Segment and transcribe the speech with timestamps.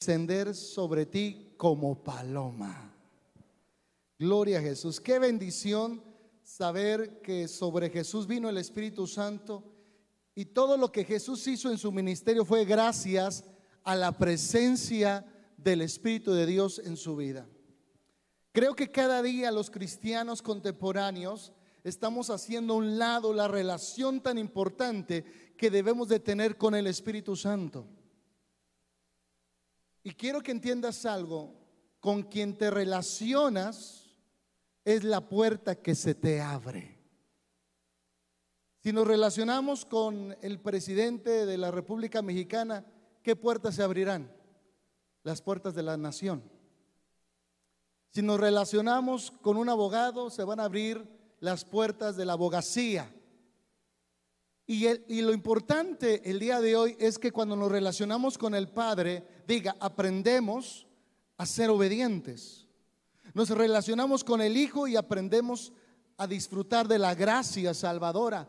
[0.00, 2.90] descender sobre ti como paloma.
[4.18, 4.98] Gloria a Jesús.
[4.98, 6.02] Qué bendición
[6.42, 9.62] saber que sobre Jesús vino el Espíritu Santo
[10.34, 13.44] y todo lo que Jesús hizo en su ministerio fue gracias
[13.84, 15.26] a la presencia
[15.58, 17.46] del Espíritu de Dios en su vida.
[18.52, 21.52] Creo que cada día los cristianos contemporáneos
[21.84, 26.86] estamos haciendo a un lado la relación tan importante que debemos de tener con el
[26.86, 27.86] Espíritu Santo.
[30.02, 31.54] Y quiero que entiendas algo,
[32.00, 34.16] con quien te relacionas
[34.84, 36.98] es la puerta que se te abre.
[38.82, 42.86] Si nos relacionamos con el presidente de la República Mexicana,
[43.22, 44.34] ¿qué puertas se abrirán?
[45.22, 46.42] Las puertas de la nación.
[48.08, 51.06] Si nos relacionamos con un abogado, se van a abrir
[51.40, 53.14] las puertas de la abogacía.
[54.66, 58.68] Y, y, lo importante el día de hoy es que cuando nos relacionamos con el
[58.68, 60.86] Padre, diga, aprendemos
[61.36, 62.66] a ser obedientes.
[63.34, 65.72] Nos relacionamos con el Hijo y aprendemos
[66.16, 68.48] a disfrutar de la gracia salvadora.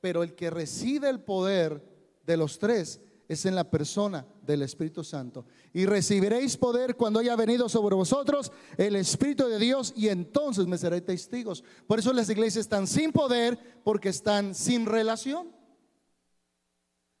[0.00, 1.82] Pero el que recibe el poder
[2.26, 5.46] de los tres es en la persona del Espíritu Santo.
[5.72, 10.78] Y recibiréis poder cuando haya venido sobre vosotros el Espíritu de Dios y entonces me
[10.78, 11.62] seréis testigos.
[11.86, 15.52] Por eso las iglesias están sin poder porque están sin relación.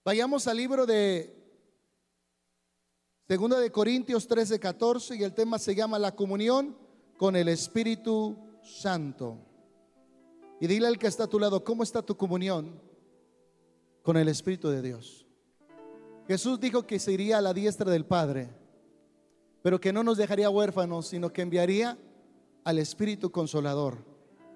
[0.04, 1.41] Vayamos al libro de
[3.28, 6.76] Segunda de Corintios 13, 14 y el tema se llama la comunión
[7.16, 9.38] con el Espíritu Santo.
[10.60, 12.80] Y dile al que está a tu lado, ¿cómo está tu comunión
[14.02, 15.26] con el Espíritu de Dios?
[16.26, 18.50] Jesús dijo que se iría a la diestra del Padre,
[19.62, 21.96] pero que no nos dejaría huérfanos, sino que enviaría
[22.64, 24.04] al Espíritu Consolador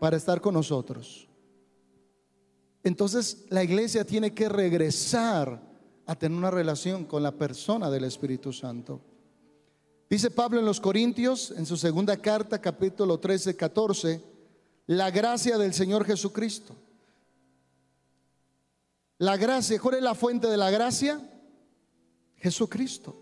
[0.01, 1.29] para estar con nosotros.
[2.83, 5.61] Entonces la iglesia tiene que regresar
[6.07, 9.01] a tener una relación con la persona del Espíritu Santo.
[10.09, 14.23] Dice Pablo en los Corintios, en su segunda carta, capítulo 13, 14,
[14.87, 16.77] la gracia del Señor Jesucristo.
[19.19, 21.21] La gracia, ¿cuál es la fuente de la gracia?
[22.37, 23.17] Jesucristo.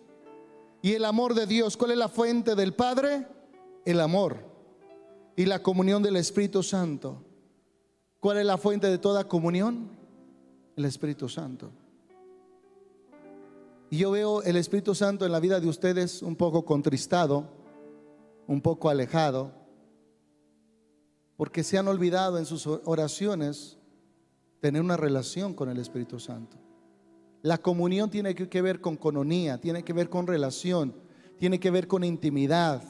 [0.82, 3.26] Y el amor de Dios, ¿cuál es la fuente del Padre?
[3.86, 4.36] El amor.
[5.36, 7.24] Y la comunión del Espíritu Santo.
[8.20, 9.88] ¿Cuál es la fuente de toda comunión?
[10.76, 11.70] El Espíritu Santo.
[13.90, 17.48] Y yo veo el Espíritu Santo en la vida de ustedes un poco contristado,
[18.46, 19.52] un poco alejado,
[21.36, 23.78] porque se han olvidado en sus oraciones
[24.60, 26.56] tener una relación con el Espíritu Santo.
[27.42, 30.94] La comunión tiene que ver con cononía, tiene que ver con relación,
[31.38, 32.82] tiene que ver con intimidad,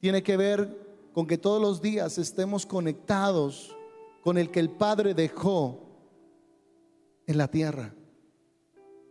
[0.00, 3.76] tiene que ver con que todos los días estemos conectados
[4.22, 5.80] con el que el Padre dejó
[7.26, 7.94] en la tierra.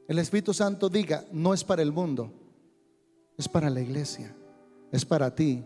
[0.09, 2.31] El Espíritu Santo diga, no es para el mundo,
[3.37, 4.35] es para la iglesia,
[4.91, 5.63] es para ti,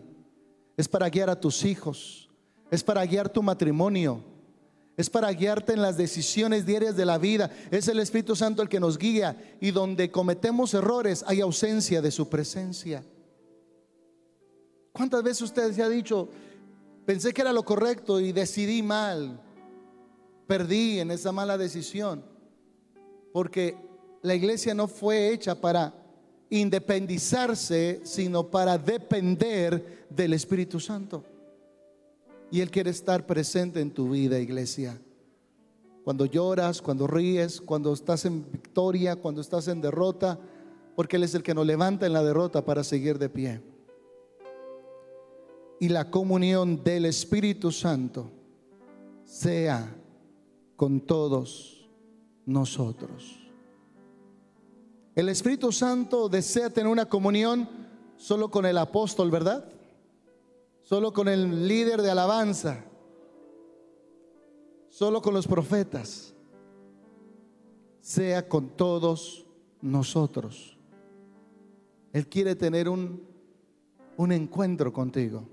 [0.76, 2.28] es para guiar a tus hijos,
[2.70, 4.22] es para guiar tu matrimonio,
[4.98, 7.50] es para guiarte en las decisiones diarias de la vida.
[7.70, 12.10] Es el Espíritu Santo el que nos guía y donde cometemos errores hay ausencia de
[12.10, 13.02] su presencia.
[14.92, 16.28] ¿Cuántas veces usted se ha dicho,
[17.06, 19.40] pensé que era lo correcto y decidí mal?
[20.46, 22.22] Perdí en esa mala decisión.
[23.32, 23.93] Porque
[24.24, 25.92] la iglesia no fue hecha para
[26.48, 31.22] independizarse, sino para depender del Espíritu Santo.
[32.50, 34.98] Y Él quiere estar presente en tu vida, iglesia.
[36.04, 40.38] Cuando lloras, cuando ríes, cuando estás en victoria, cuando estás en derrota,
[40.96, 43.60] porque Él es el que nos levanta en la derrota para seguir de pie.
[45.80, 48.30] Y la comunión del Espíritu Santo
[49.26, 49.94] sea
[50.76, 51.90] con todos
[52.46, 53.43] nosotros.
[55.14, 57.68] El Espíritu Santo desea tener una comunión
[58.16, 59.64] solo con el apóstol, ¿verdad?
[60.82, 62.84] Solo con el líder de alabanza.
[64.88, 66.34] Solo con los profetas.
[68.00, 69.46] Sea con todos
[69.80, 70.76] nosotros.
[72.12, 73.22] Él quiere tener un,
[74.16, 75.48] un encuentro contigo.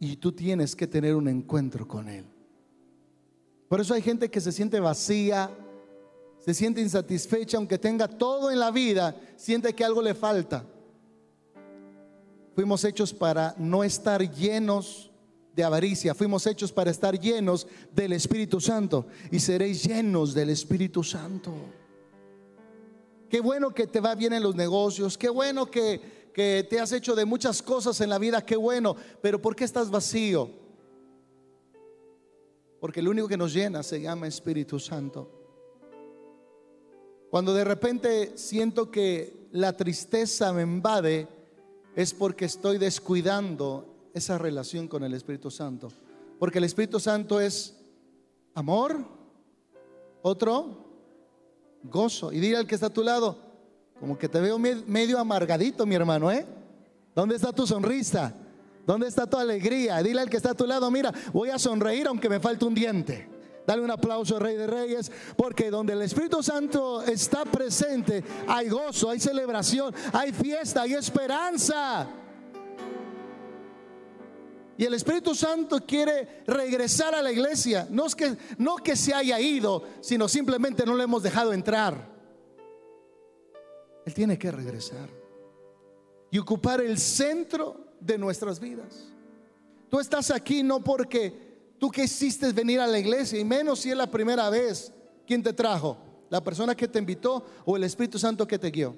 [0.00, 2.24] Y tú tienes que tener un encuentro con Él.
[3.68, 5.50] Por eso hay gente que se siente vacía,
[6.40, 10.64] se siente insatisfecha, aunque tenga todo en la vida, siente que algo le falta.
[12.54, 15.10] Fuimos hechos para no estar llenos
[15.54, 21.04] de avaricia, fuimos hechos para estar llenos del Espíritu Santo y seréis llenos del Espíritu
[21.04, 21.52] Santo.
[23.28, 26.92] Qué bueno que te va bien en los negocios, qué bueno que, que te has
[26.92, 30.50] hecho de muchas cosas en la vida, qué bueno, pero ¿por qué estás vacío?
[32.80, 35.39] Porque el único que nos llena se llama Espíritu Santo.
[37.30, 41.28] Cuando de repente siento que la tristeza me invade,
[41.94, 45.88] es porque estoy descuidando esa relación con el Espíritu Santo.
[46.38, 47.76] Porque el Espíritu Santo es
[48.54, 49.04] amor,
[50.22, 50.90] otro,
[51.84, 52.32] gozo.
[52.32, 53.36] Y dile al que está a tu lado,
[53.98, 56.46] como que te veo medio amargadito, mi hermano, ¿eh?
[57.14, 58.34] ¿Dónde está tu sonrisa?
[58.86, 60.02] ¿Dónde está tu alegría?
[60.02, 62.74] Dile al que está a tu lado, mira, voy a sonreír aunque me falte un
[62.74, 63.28] diente.
[63.70, 68.68] Dale un aplauso al Rey de Reyes, porque donde el Espíritu Santo está presente, hay
[68.68, 72.08] gozo, hay celebración, hay fiesta, hay esperanza.
[74.76, 77.86] Y el Espíritu Santo quiere regresar a la iglesia.
[77.90, 82.08] No es que, no que se haya ido, sino simplemente no le hemos dejado entrar.
[84.04, 85.08] Él tiene que regresar
[86.28, 89.12] y ocupar el centro de nuestras vidas.
[89.88, 91.49] Tú estás aquí no porque
[91.80, 94.92] tú quisiste venir a la iglesia, y menos si es la primera vez.
[95.26, 95.96] ¿Quién te trajo?
[96.28, 98.94] ¿La persona que te invitó o el Espíritu Santo que te guió?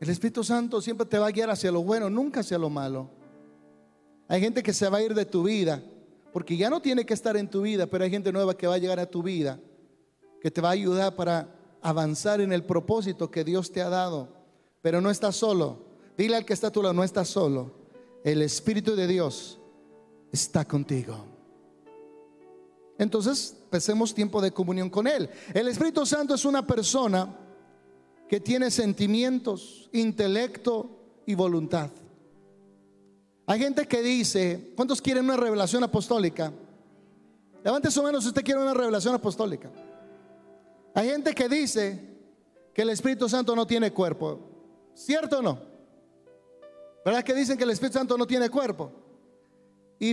[0.00, 3.10] El Espíritu Santo siempre te va a guiar hacia lo bueno, nunca hacia lo malo.
[4.26, 5.82] Hay gente que se va a ir de tu vida,
[6.32, 8.74] porque ya no tiene que estar en tu vida, pero hay gente nueva que va
[8.74, 9.60] a llegar a tu vida,
[10.40, 14.28] que te va a ayudar para avanzar en el propósito que Dios te ha dado.
[14.80, 15.84] Pero no estás solo.
[16.16, 17.77] Dile al que está a tu lado, no estás solo.
[18.28, 19.58] El Espíritu de Dios
[20.30, 21.16] está contigo.
[22.98, 25.30] Entonces, pasemos tiempo de comunión con Él.
[25.54, 27.34] El Espíritu Santo es una persona
[28.28, 31.88] que tiene sentimientos, intelecto y voluntad.
[33.46, 36.52] Hay gente que dice, ¿cuántos quieren una revelación apostólica?
[37.64, 39.70] Levante su mano si usted quiere una revelación apostólica.
[40.94, 41.98] Hay gente que dice
[42.74, 44.38] que el Espíritu Santo no tiene cuerpo.
[44.92, 45.67] ¿Cierto o no?
[47.08, 48.92] ¿Verdad que dicen que el Espíritu Santo no tiene cuerpo?
[49.98, 50.10] Y,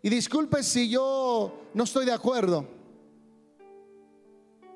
[0.00, 2.66] y disculpe si yo no estoy de acuerdo.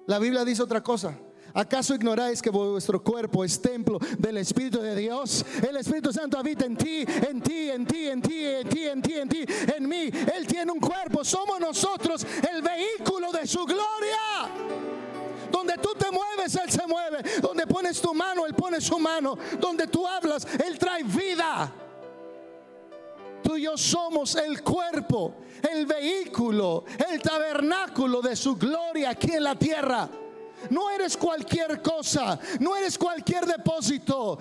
[0.06, 1.19] La Biblia dice otra cosa.
[1.54, 5.46] ¿Acaso ignoráis que vuestro cuerpo es templo del Espíritu de Dios?
[5.66, 9.00] El Espíritu Santo habita en ti, en ti, en ti, en ti, en ti, en
[9.00, 10.10] ti, en ti, en mí.
[10.36, 11.24] Él tiene un cuerpo.
[11.24, 14.92] Somos nosotros el vehículo de su gloria.
[15.62, 17.23] Donde tú te mueves, Él se mueve.
[17.41, 19.38] Donde pones tu mano, Él pone su mano.
[19.61, 21.73] Donde tú hablas, Él trae vida.
[23.44, 25.37] Tú y yo somos el cuerpo,
[25.70, 30.09] el vehículo, el tabernáculo de su gloria aquí en la tierra.
[30.70, 34.38] No eres cualquier cosa, no eres cualquier depósito.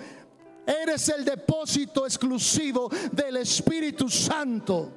[0.66, 4.92] Eres el depósito exclusivo del Espíritu Santo.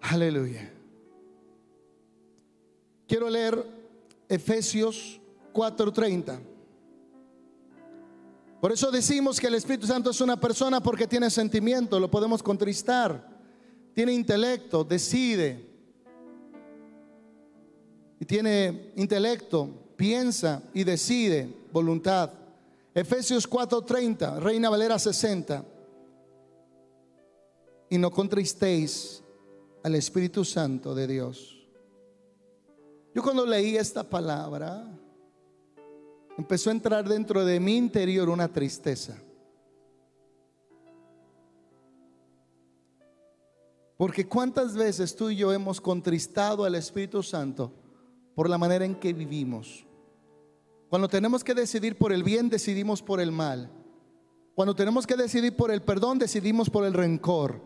[0.00, 0.73] Aleluya.
[3.14, 3.64] Quiero leer
[4.28, 5.20] Efesios
[5.52, 6.36] 4:30.
[8.60, 12.42] Por eso decimos que el Espíritu Santo es una persona porque tiene sentimiento, lo podemos
[12.42, 13.24] contristar,
[13.94, 15.64] tiene intelecto, decide,
[18.18, 22.32] y tiene intelecto, piensa y decide voluntad.
[22.92, 25.64] Efesios 4:30, Reina Valera 60.
[27.90, 29.22] Y no contristéis
[29.84, 31.53] al Espíritu Santo de Dios.
[33.14, 34.84] Yo cuando leí esta palabra,
[36.36, 39.16] empezó a entrar dentro de mi interior una tristeza.
[43.96, 47.72] Porque cuántas veces tú y yo hemos contristado al Espíritu Santo
[48.34, 49.86] por la manera en que vivimos.
[50.88, 53.70] Cuando tenemos que decidir por el bien, decidimos por el mal.
[54.56, 57.60] Cuando tenemos que decidir por el perdón, decidimos por el rencor.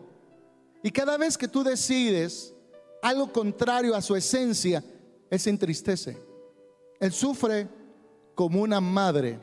[0.83, 2.53] Y cada vez que tú decides
[3.01, 4.83] algo contrario a su esencia,
[5.29, 6.17] Él se entristece.
[6.99, 7.67] Él sufre
[8.35, 9.39] como una madre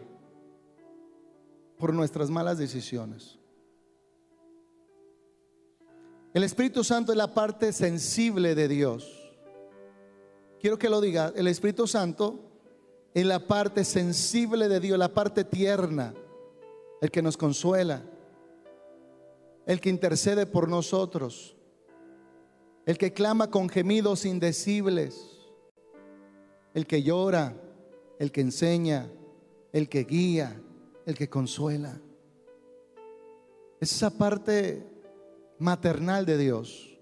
[1.78, 3.38] por nuestras malas decisiones.
[6.34, 9.26] El Espíritu Santo es la parte sensible de Dios
[10.66, 12.40] quiero que lo diga, el Espíritu Santo
[13.14, 16.12] es la parte sensible de Dios, la parte tierna,
[17.00, 18.02] el que nos consuela,
[19.64, 21.56] el que intercede por nosotros,
[22.84, 25.35] el que clama con gemidos indecibles,
[26.76, 27.54] el que llora,
[28.18, 29.08] el que enseña,
[29.72, 30.60] el que guía,
[31.06, 31.98] el que consuela.
[33.80, 34.86] Es esa parte
[35.58, 36.94] maternal de Dios.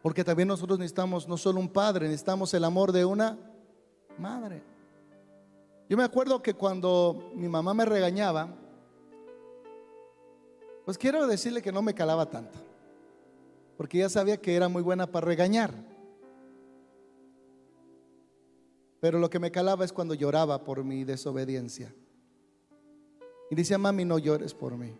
[0.00, 3.38] Porque también nosotros necesitamos no solo un padre, necesitamos el amor de una
[4.16, 4.62] madre.
[5.86, 8.48] Yo me acuerdo que cuando mi mamá me regañaba,
[10.86, 12.58] pues quiero decirle que no me calaba tanto,
[13.76, 15.74] porque ya sabía que era muy buena para regañar.
[19.00, 21.94] Pero lo que me calaba es cuando lloraba por mi desobediencia.
[23.50, 24.96] Y decía, mami, no llores por mí.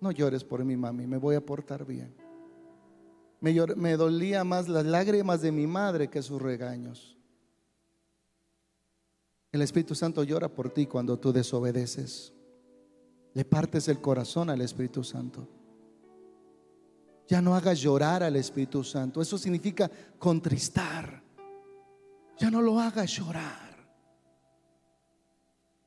[0.00, 2.14] No llores por mí, mami, me voy a portar bien.
[3.40, 7.16] me, dolía más las lágrimas de mi madre que sus regaños.
[9.52, 12.32] El Espíritu Santo llora por ti cuando tú desobedeces.
[13.34, 15.48] Le partes el corazón al Espíritu Santo.
[17.26, 19.20] Ya no hagas llorar al Espíritu Santo.
[19.20, 21.22] Eso significa contristar.
[22.40, 23.70] Ya no lo hagas llorar.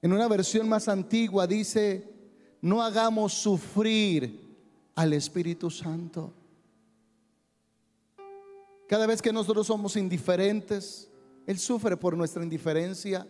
[0.03, 2.13] En una versión más antigua dice,
[2.61, 4.39] no hagamos sufrir
[4.93, 6.31] al Espíritu Santo.
[8.87, 11.09] Cada vez que nosotros somos indiferentes,
[11.47, 13.27] Él sufre por nuestra indiferencia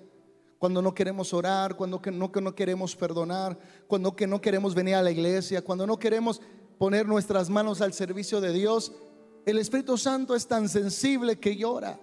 [0.60, 5.02] cuando no queremos orar, cuando no, no queremos perdonar, cuando que no queremos venir a
[5.02, 6.42] la iglesia, cuando no queremos
[6.78, 8.92] poner nuestras manos al servicio de Dios,
[9.46, 11.98] el Espíritu Santo es tan sensible que llora.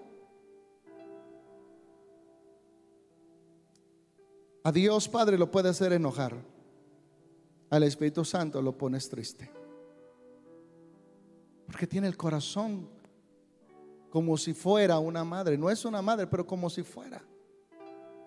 [4.63, 6.35] A Dios Padre lo puede hacer enojar.
[7.71, 9.51] Al Espíritu Santo lo pones triste.
[11.67, 12.89] Porque tiene el corazón
[14.11, 15.57] como si fuera una madre.
[15.57, 17.23] No es una madre, pero como si fuera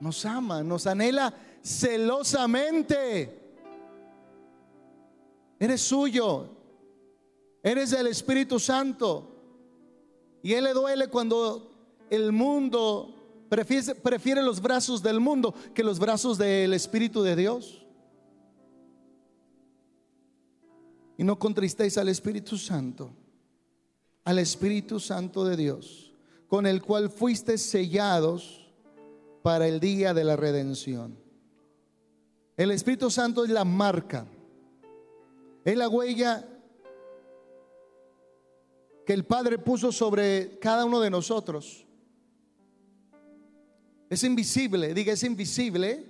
[0.03, 3.39] nos ama, nos anhela celosamente.
[5.57, 6.49] Eres suyo,
[7.63, 9.29] eres del Espíritu Santo.
[10.43, 11.71] Y Él le duele cuando
[12.09, 13.22] el mundo
[13.55, 17.85] prefiere, los brazos del mundo que los brazos del Espíritu de Dios.
[21.17, 23.11] Y no contristéis al Espíritu Santo,
[24.23, 26.13] al Espíritu Santo de Dios,
[26.47, 28.71] con el cual fuiste sellados
[29.43, 31.17] para el día de la redención.
[32.57, 34.25] El Espíritu Santo es la marca,
[35.63, 36.47] es la huella
[39.05, 41.82] que el Padre puso sobre cada uno de nosotros.
[44.09, 46.05] Es invisible, diga, es invisible,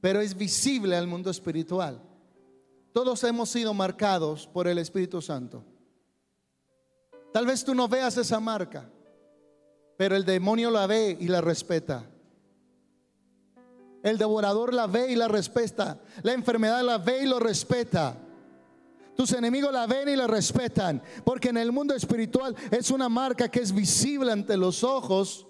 [0.00, 2.00] pero es visible al mundo espiritual.
[2.92, 5.64] Todos hemos sido marcados por el Espíritu Santo.
[7.32, 8.88] Tal vez tú no veas esa marca,
[9.96, 12.08] pero el demonio la ve y la respeta.
[14.02, 16.00] El devorador la ve y la respeta.
[16.22, 18.16] La enfermedad la ve y lo respeta.
[19.16, 21.02] Tus enemigos la ven y la respetan.
[21.24, 25.46] Porque en el mundo espiritual es una marca que es visible ante los ojos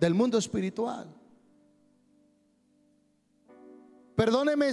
[0.00, 1.06] del mundo espiritual.
[4.14, 4.72] Perdóneme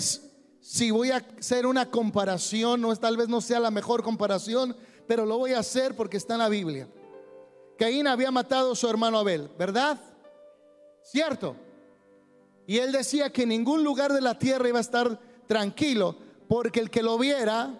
[0.60, 4.76] si voy a hacer una comparación, no, tal vez no sea la mejor comparación,
[5.08, 6.88] pero lo voy a hacer porque está en la Biblia.
[7.78, 10.00] Caín había matado a su hermano Abel, ¿verdad?
[11.04, 11.58] ¿Cierto?
[12.66, 16.16] Y él decía que en ningún lugar de la tierra iba a estar tranquilo,
[16.48, 17.80] porque el que lo viera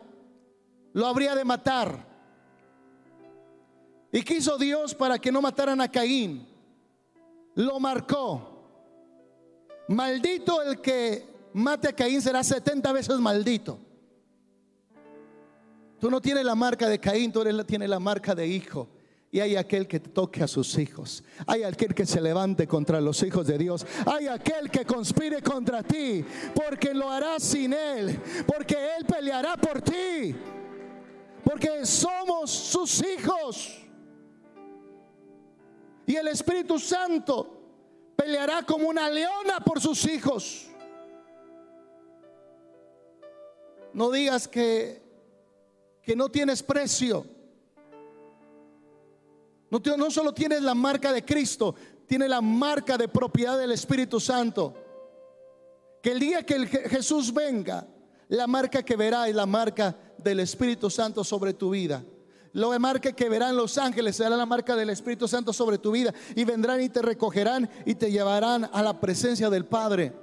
[0.92, 2.06] lo habría de matar.
[4.12, 6.53] Y quiso Dios para que no mataran a Caín.
[7.56, 8.50] Lo marcó.
[9.88, 13.80] Maldito el que mate a Caín será 70 veces maldito.
[16.00, 18.90] Tú no tienes la marca de Caín, tú tienes la marca de hijo.
[19.32, 21.24] Y hay aquel que toque a sus hijos.
[21.48, 23.84] Hay aquel que se levante contra los hijos de Dios.
[24.06, 26.24] Hay aquel que conspire contra ti.
[26.54, 28.20] Porque lo hará sin Él.
[28.46, 30.36] Porque Él peleará por ti.
[31.44, 33.83] Porque somos sus hijos.
[36.06, 37.64] Y el Espíritu Santo
[38.16, 40.68] peleará como una leona por sus hijos.
[43.94, 45.02] No digas que,
[46.02, 47.26] que no tienes precio.
[49.70, 51.74] No, solo tienes la marca de Cristo,
[52.06, 54.74] tiene la marca de propiedad del Espíritu Santo.
[56.02, 57.88] Que el día que Jesús venga,
[58.28, 62.04] la marca que verá es la marca del Espíritu Santo sobre tu vida.
[62.54, 66.14] La marca que verán los ángeles será la marca del Espíritu Santo sobre tu vida.
[66.36, 70.14] Y vendrán y te recogerán y te llevarán a la presencia del Padre.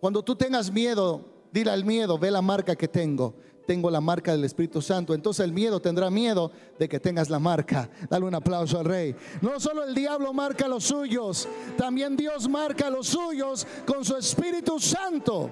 [0.00, 3.34] Cuando tú tengas miedo, dile al miedo, ve la marca que tengo
[3.68, 5.12] tengo la marca del Espíritu Santo.
[5.12, 7.90] Entonces el miedo tendrá miedo de que tengas la marca.
[8.08, 9.14] Dale un aplauso al rey.
[9.42, 11.46] No solo el diablo marca los suyos,
[11.76, 15.50] también Dios marca los suyos con su Espíritu Santo.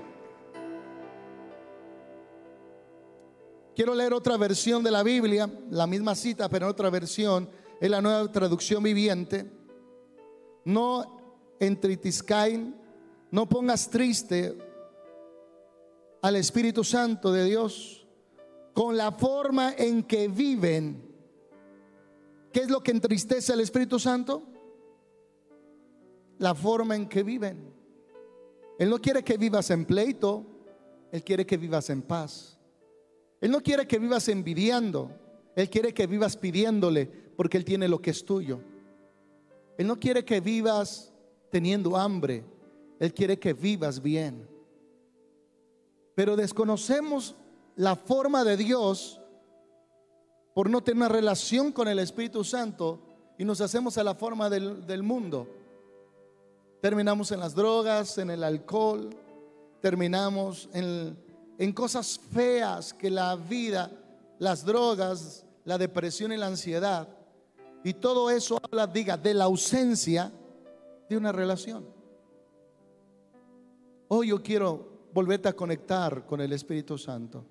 [3.76, 7.46] Quiero leer otra versión de la Biblia, la misma cita, pero en otra versión,
[7.78, 9.52] es la nueva traducción viviente.
[10.64, 12.74] No entritiscain,
[13.30, 14.56] no pongas triste
[16.22, 18.06] al Espíritu Santo de Dios
[18.72, 21.14] con la forma en que viven.
[22.54, 24.42] ¿Qué es lo que entristece al Espíritu Santo?
[26.38, 27.74] La forma en que viven.
[28.78, 30.46] Él no quiere que vivas en pleito,
[31.12, 32.55] Él quiere que vivas en paz.
[33.40, 35.10] Él no quiere que vivas envidiando,
[35.54, 38.60] Él quiere que vivas pidiéndole porque Él tiene lo que es tuyo.
[39.76, 41.12] Él no quiere que vivas
[41.50, 42.44] teniendo hambre,
[42.98, 44.48] Él quiere que vivas bien.
[46.14, 47.36] Pero desconocemos
[47.76, 49.20] la forma de Dios
[50.54, 53.00] por no tener una relación con el Espíritu Santo
[53.38, 55.46] y nos hacemos a la forma del, del mundo.
[56.80, 59.10] Terminamos en las drogas, en el alcohol,
[59.82, 61.18] terminamos en,
[61.58, 63.90] en cosas feas que la vida,
[64.38, 67.08] las drogas, la depresión y la ansiedad.
[67.84, 70.32] Y todo eso habla, diga, de la ausencia
[71.08, 71.86] de una relación.
[74.08, 77.44] Hoy yo quiero volverte a conectar con el Espíritu Santo.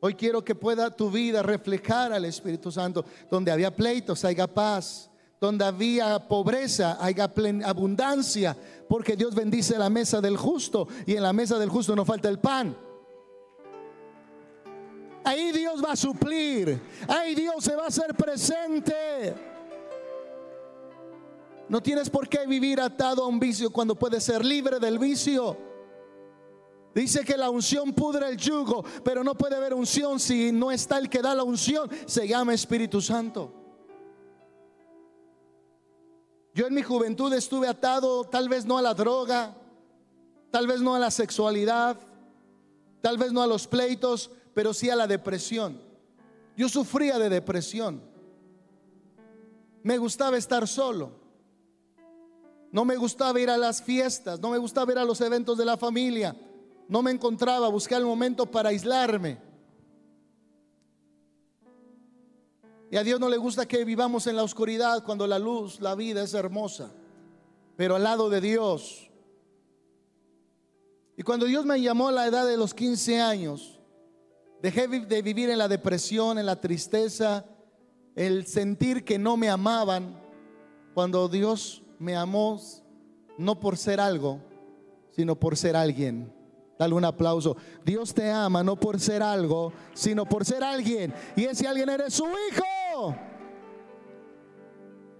[0.00, 3.04] Hoy quiero que pueda tu vida reflejar al Espíritu Santo.
[3.30, 5.10] Donde había pleitos, haya paz.
[5.40, 7.32] Donde había pobreza, haya
[7.64, 8.56] abundancia.
[8.88, 12.28] Porque Dios bendice la mesa del justo y en la mesa del justo no falta
[12.28, 12.76] el pan.
[15.28, 16.80] Ahí Dios va a suplir.
[17.06, 19.34] Ahí Dios se va a hacer presente.
[21.68, 25.54] No tienes por qué vivir atado a un vicio cuando puedes ser libre del vicio.
[26.94, 30.96] Dice que la unción pudre el yugo, pero no puede haber unción si no está
[30.96, 31.90] el que da la unción.
[32.06, 33.52] Se llama Espíritu Santo.
[36.54, 39.54] Yo en mi juventud estuve atado tal vez no a la droga,
[40.50, 41.98] tal vez no a la sexualidad,
[43.02, 45.80] tal vez no a los pleitos, pero sí a la depresión.
[46.56, 48.02] Yo sufría de depresión.
[49.84, 51.12] Me gustaba estar solo.
[52.72, 55.64] No me gustaba ir a las fiestas, no me gustaba ir a los eventos de
[55.64, 56.34] la familia.
[56.88, 59.40] No me encontraba, busqué el momento para aislarme.
[62.90, 65.94] Y a Dios no le gusta que vivamos en la oscuridad cuando la luz, la
[65.94, 66.90] vida es hermosa.
[67.76, 69.08] Pero al lado de Dios.
[71.16, 73.77] Y cuando Dios me llamó a la edad de los 15 años,
[74.62, 77.44] Dejé de vivir en la depresión, en la tristeza,
[78.16, 80.20] el sentir que no me amaban,
[80.94, 82.60] cuando Dios me amó
[83.36, 84.40] no por ser algo,
[85.10, 86.32] sino por ser alguien.
[86.78, 87.56] Dale un aplauso.
[87.84, 91.12] Dios te ama no por ser algo, sino por ser alguien.
[91.36, 93.16] Y ese alguien eres su hijo.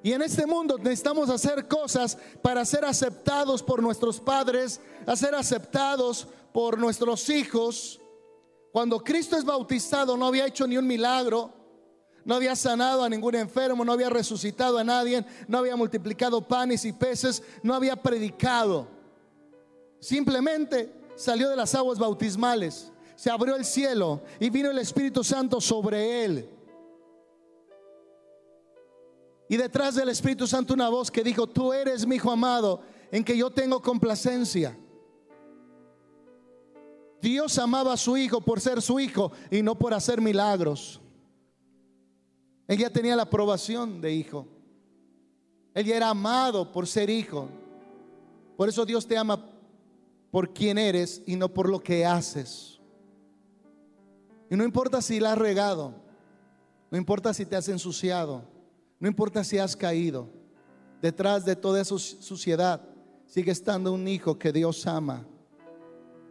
[0.03, 5.35] Y en este mundo necesitamos hacer cosas para ser aceptados por nuestros padres, a ser
[5.35, 8.01] aceptados por nuestros hijos.
[8.73, 11.53] Cuando Cristo es bautizado no había hecho ni un milagro,
[12.25, 16.85] no había sanado a ningún enfermo, no había resucitado a nadie, no había multiplicado panes
[16.85, 18.87] y peces, no había predicado.
[19.99, 25.61] Simplemente salió de las aguas bautismales, se abrió el cielo y vino el Espíritu Santo
[25.61, 26.51] sobre él.
[29.49, 33.25] Y detrás del Espíritu Santo una voz que dijo, tú eres mi hijo amado, en
[33.25, 34.77] que yo tengo complacencia.
[37.21, 41.01] Dios amaba a su hijo por ser su hijo y no por hacer milagros.
[42.67, 44.47] Ella tenía la aprobación de hijo.
[45.75, 47.49] Ella era amado por ser hijo.
[48.57, 49.45] Por eso Dios te ama
[50.31, 52.79] por quien eres y no por lo que haces.
[54.51, 55.95] Y no importa si la has regado,
[56.91, 58.43] no importa si te has ensuciado,
[58.99, 60.29] no importa si has caído.
[61.03, 62.83] Detrás de toda esa suciedad
[63.27, 65.27] sigue estando un hijo que Dios ama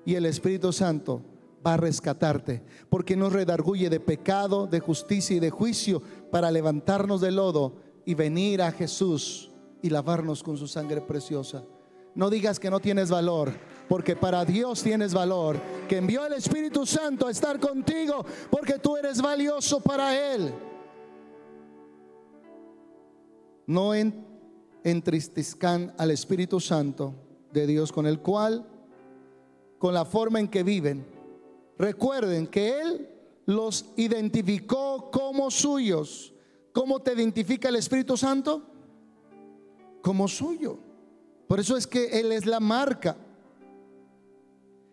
[0.07, 1.21] y el Espíritu Santo
[1.65, 7.19] va a rescatarte, porque nos redarguye de pecado, de justicia y de juicio para levantarnos
[7.19, 11.65] del lodo y venir a Jesús y lavarnos con su sangre preciosa.
[12.15, 13.51] No digas que no tienes valor,
[13.89, 15.57] porque para Dios tienes valor,
[15.89, 20.53] que envió el Espíritu Santo a estar contigo, porque tú eres valioso para Él.
[23.65, 23.91] No
[24.85, 27.13] entristezcan al Espíritu Santo
[27.51, 28.65] de Dios con el cual
[29.77, 31.05] con la forma en que viven.
[31.77, 33.09] Recuerden que Él
[33.45, 36.33] los identificó como suyos.
[36.73, 38.63] ¿Cómo te identifica el Espíritu Santo?
[40.01, 40.79] Como suyo.
[41.47, 43.17] Por eso es que Él es la marca.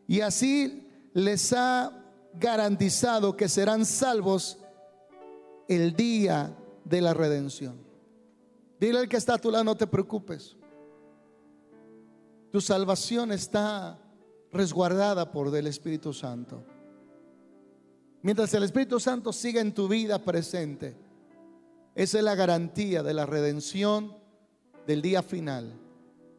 [0.07, 1.93] Y así les ha
[2.35, 4.59] garantizado que serán salvos
[5.69, 7.77] el día de la redención.
[8.79, 10.57] Dile al que está a tu lado, no te preocupes.
[12.53, 13.99] Tu salvación está
[14.55, 16.63] resguardada por el Espíritu Santo.
[18.23, 20.97] Mientras el Espíritu Santo siga en tu vida presente,
[21.95, 24.17] esa es la garantía de la redención
[24.87, 25.75] del día final.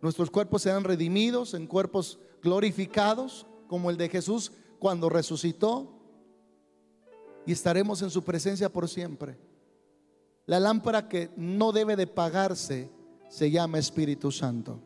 [0.01, 5.91] Nuestros cuerpos serán redimidos en cuerpos glorificados, como el de Jesús cuando resucitó,
[7.45, 9.37] y estaremos en su presencia por siempre.
[10.45, 12.89] La lámpara que no debe de pagarse
[13.29, 14.79] se llama Espíritu Santo.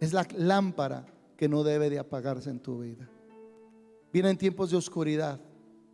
[0.00, 1.06] Es la lámpara
[1.36, 3.08] que no debe de apagarse en tu vida.
[4.12, 5.40] Vienen tiempos de oscuridad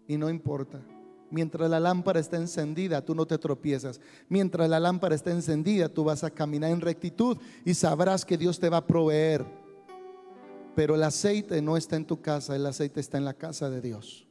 [0.07, 0.81] y no importa.
[1.31, 4.01] Mientras la lámpara está encendida, tú no te tropiezas.
[4.29, 8.61] Mientras la lámpara está encendida, tú vas a caminar en rectitud y sabrás que Dios
[8.61, 9.45] te va a proveer.
[10.77, 13.81] Pero el aceite no está en tu casa, el aceite está en la casa de
[13.81, 14.27] Dios.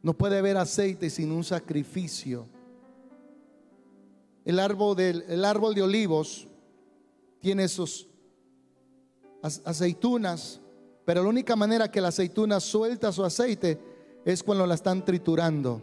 [0.00, 2.46] No puede haber aceite sin un sacrificio.
[4.44, 6.46] El árbol, el árbol de olivos
[7.40, 8.08] tiene sus
[9.44, 10.60] aceitunas,
[11.04, 13.78] pero la única manera que la aceituna suelta su aceite
[14.24, 15.82] es cuando la están triturando.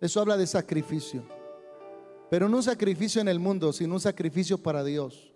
[0.00, 1.24] Eso habla de sacrificio.
[2.28, 5.32] Pero no un sacrificio en el mundo, sino un sacrificio para Dios.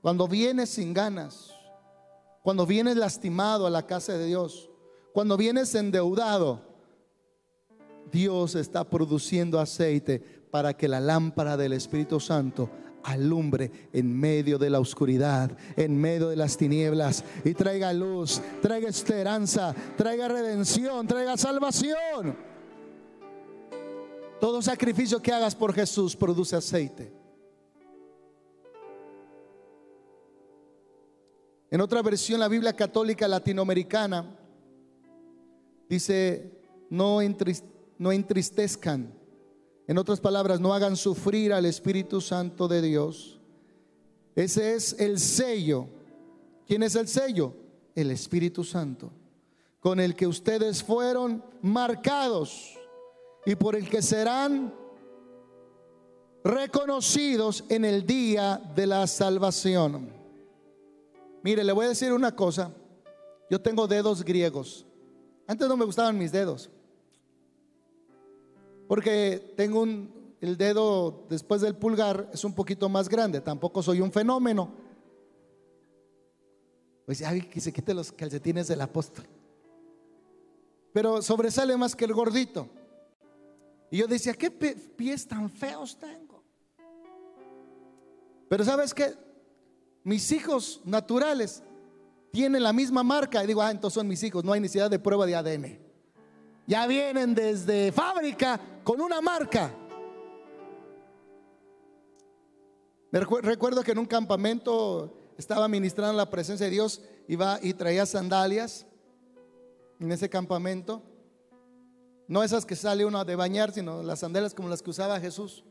[0.00, 1.50] Cuando vienes sin ganas,
[2.42, 4.70] cuando vienes lastimado a la casa de Dios,
[5.12, 6.60] cuando vienes endeudado,
[8.10, 12.70] Dios está produciendo aceite para que la lámpara del Espíritu Santo
[13.04, 18.88] alumbre en medio de la oscuridad, en medio de las tinieblas y traiga luz, traiga
[18.88, 22.36] esperanza, traiga redención, traiga salvación.
[24.40, 27.12] Todo sacrificio que hagas por Jesús produce aceite.
[31.70, 34.36] En otra versión, la Biblia católica latinoamericana
[35.88, 36.50] dice,
[36.88, 39.19] no, entristezcan
[39.90, 43.40] en otras palabras, no hagan sufrir al Espíritu Santo de Dios.
[44.36, 45.88] Ese es el sello.
[46.64, 47.52] ¿Quién es el sello?
[47.96, 49.10] El Espíritu Santo,
[49.80, 52.78] con el que ustedes fueron marcados
[53.44, 54.72] y por el que serán
[56.44, 60.08] reconocidos en el día de la salvación.
[61.42, 62.70] Mire, le voy a decir una cosa.
[63.50, 64.86] Yo tengo dedos griegos.
[65.48, 66.70] Antes no me gustaban mis dedos.
[68.90, 74.00] Porque tengo un, el dedo después del pulgar es un poquito más grande, tampoco soy
[74.00, 74.68] un fenómeno.
[77.06, 79.24] Pues ya que se quite los calcetines del apóstol.
[80.92, 82.68] Pero sobresale más que el gordito.
[83.92, 86.42] Y yo decía, ¿qué pies tan feos tengo?
[88.48, 89.14] Pero ¿sabes qué?
[90.02, 91.62] Mis hijos naturales
[92.32, 93.44] tienen la misma marca.
[93.44, 95.89] Y digo, ah, entonces son mis hijos, no hay necesidad de prueba de ADN
[96.70, 99.74] ya vienen desde fábrica con una marca.
[103.10, 108.86] recuerdo que en un campamento estaba ministrando la presencia de Dios, y traía sandalias
[109.98, 111.02] en ese campamento.
[112.28, 115.64] No esas que sale uno de bañar, sino las sandalias como las que usaba Jesús.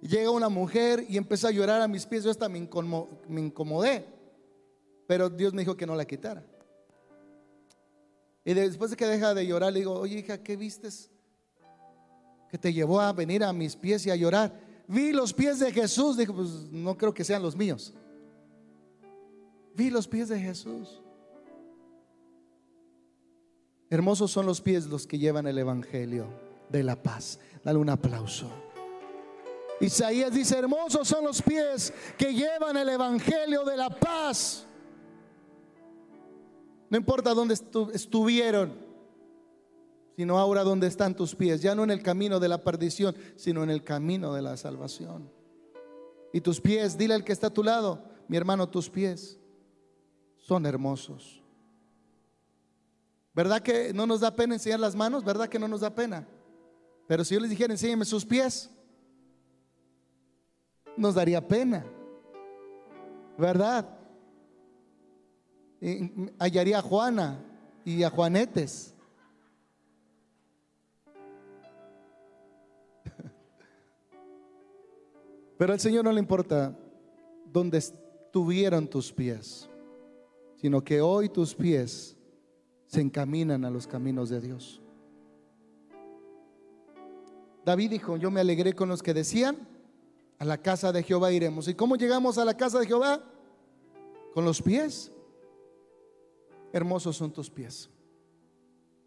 [0.00, 2.22] Llega una mujer y empieza a llorar a mis pies.
[2.22, 2.58] Yo hasta me
[3.40, 4.06] incomodé.
[5.08, 6.44] Pero Dios me dijo que no la quitara.
[8.46, 11.10] Y después de que deja de llorar, le digo, oye hija, ¿qué vistes?
[12.48, 14.56] Que te llevó a venir a mis pies y a llorar.
[14.86, 16.16] Vi los pies de Jesús.
[16.16, 17.92] Dijo, pues no creo que sean los míos.
[19.74, 21.02] Vi los pies de Jesús.
[23.90, 26.28] Hermosos son los pies los que llevan el Evangelio
[26.68, 27.40] de la paz.
[27.64, 28.48] Dale un aplauso.
[29.80, 34.66] Isaías dice, hermosos son los pies que llevan el Evangelio de la paz.
[36.88, 37.54] No importa dónde
[37.94, 38.72] estuvieron,
[40.16, 41.60] sino ahora dónde están tus pies.
[41.60, 45.30] Ya no en el camino de la perdición, sino en el camino de la salvación.
[46.32, 49.38] Y tus pies, dile al que está a tu lado, mi hermano, tus pies
[50.36, 51.42] son hermosos.
[53.34, 55.24] ¿Verdad que no nos da pena enseñar las manos?
[55.24, 56.26] ¿Verdad que no nos da pena?
[57.06, 58.70] Pero si yo les dijera, enséñeme sus pies,
[60.96, 61.84] nos daría pena.
[63.36, 63.95] ¿Verdad?
[66.38, 67.44] Hallaría a Juana
[67.84, 68.94] y a Juanetes.
[75.58, 76.76] Pero al Señor no le importa
[77.52, 79.68] dónde estuvieron tus pies,
[80.56, 82.16] sino que hoy tus pies
[82.86, 84.82] se encaminan a los caminos de Dios.
[87.64, 89.56] David dijo, yo me alegré con los que decían,
[90.38, 91.66] a la casa de Jehová iremos.
[91.66, 93.20] ¿Y cómo llegamos a la casa de Jehová?
[94.34, 95.10] Con los pies
[96.72, 97.90] hermosos son tus pies.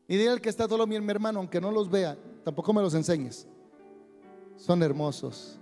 [0.07, 2.93] Y dile al que está todo mi hermano, aunque no los vea, tampoco me los
[2.95, 3.47] enseñes.
[4.57, 5.59] Son hermosos,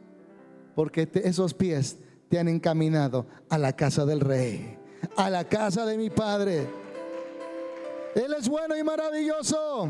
[0.74, 1.98] porque esos pies
[2.30, 4.78] te han encaminado a la casa del rey,
[5.18, 6.68] a la casa de mi padre.
[8.16, 9.90] Él es bueno y maravilloso.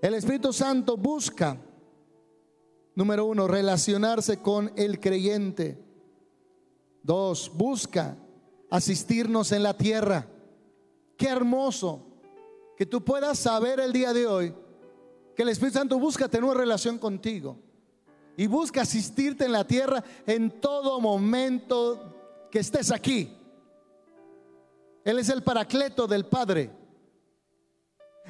[0.00, 1.58] El Espíritu Santo busca,
[2.94, 5.82] número uno, relacionarse con el creyente.
[7.02, 8.16] Dos, busca
[8.74, 10.26] asistirnos en la tierra.
[11.16, 12.02] Qué hermoso
[12.76, 14.52] que tú puedas saber el día de hoy
[15.36, 17.56] que el Espíritu Santo busca tener relación contigo
[18.36, 23.32] y busca asistirte en la tierra en todo momento que estés aquí.
[25.04, 26.72] Él es el paracleto del Padre.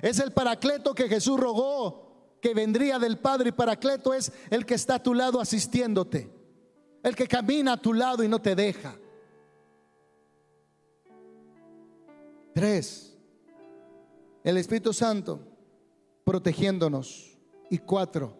[0.02, 4.74] Es el paracleto que Jesús rogó que vendría del Padre y paracleto es el que
[4.74, 6.30] está a tu lado asistiéndote.
[7.02, 8.98] El que camina a tu lado y no te deja.
[12.54, 13.16] Tres,
[14.44, 15.40] El Espíritu Santo
[16.24, 17.30] protegiéndonos.
[17.70, 18.36] Y cuatro,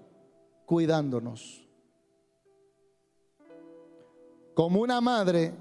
[0.66, 1.66] cuidándonos.
[4.55, 5.55] Como una madre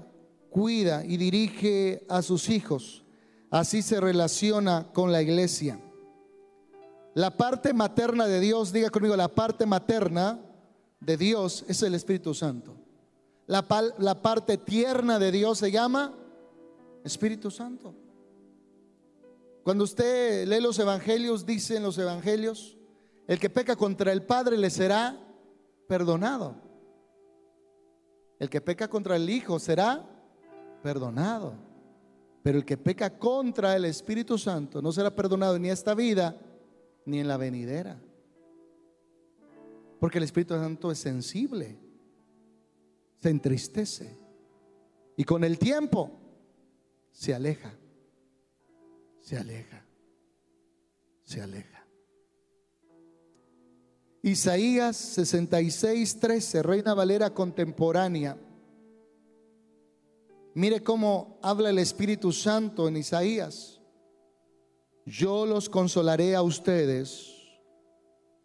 [0.50, 3.02] cuida y dirige a sus hijos,
[3.50, 5.80] así se relaciona con la iglesia.
[7.14, 10.38] La parte materna de Dios, diga conmigo, la parte materna
[11.00, 12.76] de Dios es el Espíritu Santo.
[13.46, 16.14] La, parte tierna de Dios se llama
[17.02, 17.94] Espíritu Santo.
[19.64, 22.76] Cuando usted lee los evangelios, dice en los evangelios,
[23.26, 25.18] el que peca contra el Padre le será
[25.88, 26.54] perdonado.
[28.38, 30.04] El que peca contra el Hijo será
[30.82, 31.54] perdonado.
[32.42, 36.38] Pero el que peca contra el Espíritu Santo no será perdonado ni en esta vida
[37.06, 37.98] ni en la venidera.
[39.98, 41.78] Porque el Espíritu Santo es sensible,
[43.22, 44.18] se entristece
[45.16, 46.10] y con el tiempo
[47.10, 47.72] se aleja,
[49.24, 49.84] se aleja,
[51.24, 51.84] se aleja.
[54.22, 58.38] Isaías 66, 13, Reina Valera contemporánea.
[60.54, 63.80] Mire cómo habla el Espíritu Santo en Isaías
[65.06, 67.30] yo los consolaré a ustedes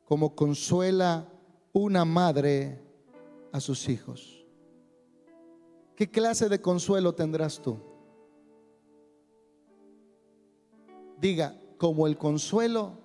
[0.05, 1.31] como consuela
[1.71, 2.83] una madre
[3.51, 4.45] a sus hijos.
[5.95, 7.79] ¿Qué clase de consuelo tendrás tú?
[11.19, 12.97] Diga, como el consuelo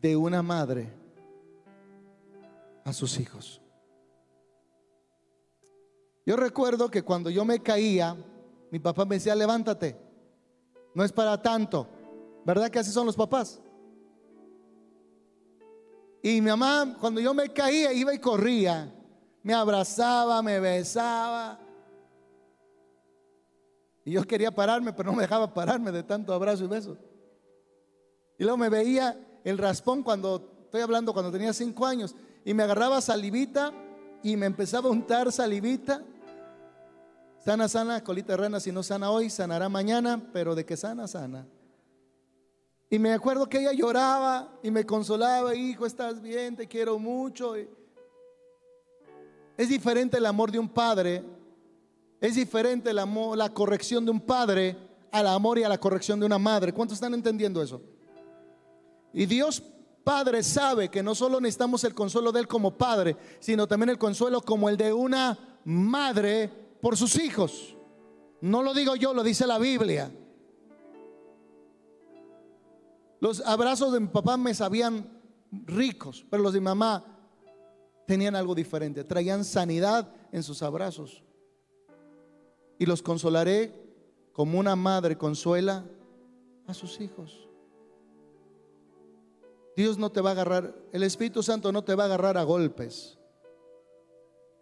[0.00, 0.92] de una madre
[2.84, 3.60] a sus hijos.
[6.24, 8.16] Yo recuerdo que cuando yo me caía,
[8.70, 9.96] mi papá me decía, levántate,
[10.94, 11.86] no es para tanto.
[12.44, 13.60] ¿Verdad que así son los papás?
[16.22, 18.92] Y mi mamá, cuando yo me caía, iba y corría.
[19.42, 21.58] Me abrazaba, me besaba.
[24.10, 26.98] Y yo quería pararme, pero no me dejaba pararme de tanto abrazo y beso.
[28.36, 32.64] Y luego me veía el raspón cuando, estoy hablando cuando tenía cinco años, y me
[32.64, 33.72] agarraba salivita
[34.24, 36.02] y me empezaba a untar salivita.
[37.38, 41.46] Sana, sana, colita rana, si no sana hoy, sanará mañana, pero de que sana, sana.
[42.90, 47.54] Y me acuerdo que ella lloraba y me consolaba, hijo, estás bien, te quiero mucho.
[49.56, 51.22] Es diferente el amor de un padre,
[52.20, 54.76] es diferente la corrección de un padre
[55.10, 56.72] al amor y a la corrección de una madre.
[56.72, 57.82] ¿Cuántos están entendiendo eso?
[59.12, 59.62] Y Dios
[60.04, 63.98] Padre sabe que no solo necesitamos el consuelo de Él como padre, sino también el
[63.98, 66.48] consuelo como el de una madre
[66.80, 67.76] por sus hijos.
[68.40, 70.10] No lo digo yo, lo dice la Biblia.
[73.20, 75.20] Los abrazos de mi papá me sabían
[75.52, 77.04] ricos, pero los de mi mamá
[78.06, 81.22] tenían algo diferente, traían sanidad en sus abrazos.
[82.80, 83.72] Y los consolaré
[84.32, 85.84] como una madre consuela
[86.66, 87.48] a sus hijos.
[89.76, 92.42] Dios no te va a agarrar, el Espíritu Santo no te va a agarrar a
[92.42, 93.20] golpes.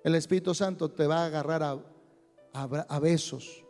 [0.05, 1.63] El Espíritu Santo te va a agarrar
[2.53, 3.65] a, besos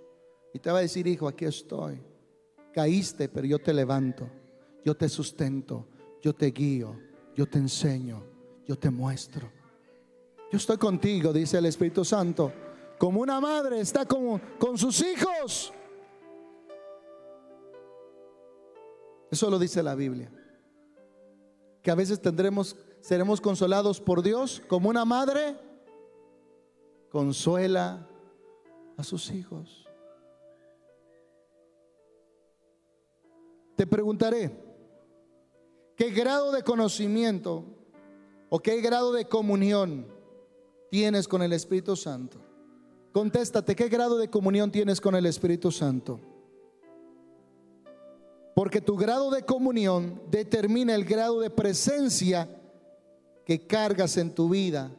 [0.52, 2.02] y te va a decir, hijo, aquí estoy.
[2.72, 4.28] Caíste, pero yo te levanto
[4.88, 5.86] yo te sustento,
[6.22, 6.98] yo te guío,
[7.34, 8.22] yo te enseño,
[8.66, 9.50] yo te muestro.
[10.50, 12.50] Yo estoy contigo, dice el Espíritu Santo,
[12.98, 15.72] como una madre está con, con sus hijos.
[19.30, 20.30] Eso lo dice la Biblia.
[21.82, 25.56] Que a veces tendremos, seremos consolados por Dios como una madre
[27.10, 28.06] consuela
[28.96, 29.86] a sus hijos.
[33.76, 34.68] Te preguntaré,
[35.98, 37.64] ¿Qué grado de conocimiento
[38.50, 40.06] o qué grado de comunión
[40.92, 42.38] tienes con el Espíritu Santo?
[43.18, 46.20] Contéstate, ¿qué grado de comunión tienes con el Espíritu Santo?
[48.54, 52.48] Porque tu grado de comunión determina el grado de presencia
[53.44, 54.92] que cargas en tu vida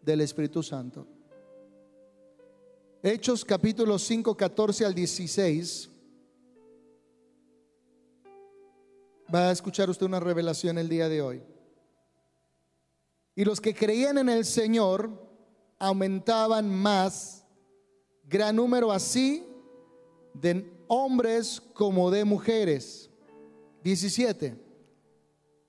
[0.00, 1.06] del Espíritu Santo.
[3.02, 5.90] Hechos capítulo 5, 14 al 16
[9.34, 11.42] Va a escuchar usted una revelación el día de hoy.
[13.34, 15.10] Y los que creían en el Señor
[15.78, 17.45] aumentaban más,
[18.28, 19.46] gran número así,
[20.34, 23.10] de hombres como de mujeres.
[23.82, 24.56] 17.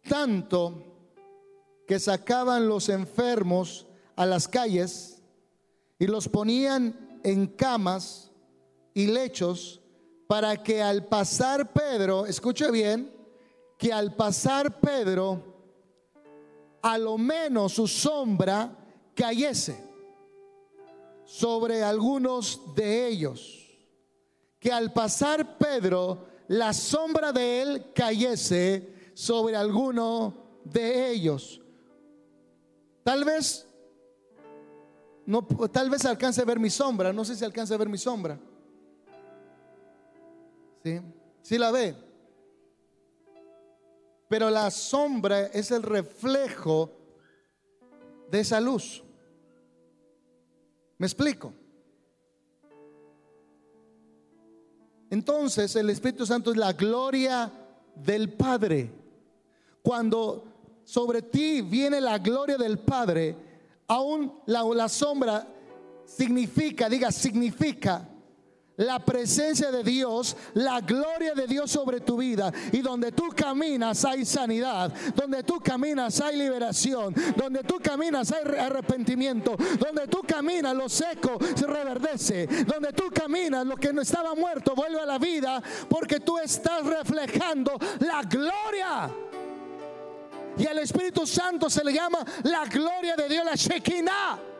[0.07, 0.83] Tanto
[1.87, 5.21] que sacaban los enfermos a las calles
[5.99, 8.31] y los ponían en camas
[8.93, 9.81] y lechos
[10.27, 13.13] para que al pasar Pedro, escuche bien,
[13.77, 15.43] que al pasar Pedro,
[16.81, 18.75] a lo menos su sombra
[19.13, 19.86] cayese
[21.27, 23.67] sobre algunos de ellos.
[24.59, 31.61] Que al pasar Pedro, la sombra de él cayese sobre alguno de ellos.
[33.03, 33.67] Tal vez
[35.25, 37.97] no, tal vez alcance a ver mi sombra, no sé si alcance a ver mi
[37.97, 38.39] sombra.
[40.81, 41.01] ¿Sí?
[41.41, 41.93] ¿Sí la ve?
[44.29, 46.89] Pero la sombra es el reflejo
[48.31, 49.03] de esa luz.
[50.97, 51.53] ¿Me explico?
[55.09, 57.51] Entonces el Espíritu Santo es la gloria
[57.95, 58.91] del Padre.
[59.81, 60.43] Cuando
[60.83, 63.35] sobre ti viene la gloria del Padre,
[63.87, 65.47] aún la, la sombra
[66.05, 68.07] significa, diga, significa
[68.77, 72.51] la presencia de Dios, la gloria de Dios sobre tu vida.
[72.71, 78.43] Y donde tú caminas hay sanidad, donde tú caminas hay liberación, donde tú caminas hay
[78.57, 84.35] arrepentimiento, donde tú caminas lo seco se reverdece, donde tú caminas lo que no estaba
[84.35, 89.09] muerto vuelve a la vida porque tú estás reflejando la gloria.
[90.57, 94.56] Y al Espíritu Santo se le llama la gloria de Dios, la Shekinah.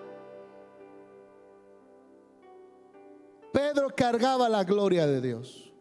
[3.57, 5.73] Pedro cargaba la gloria de Dios.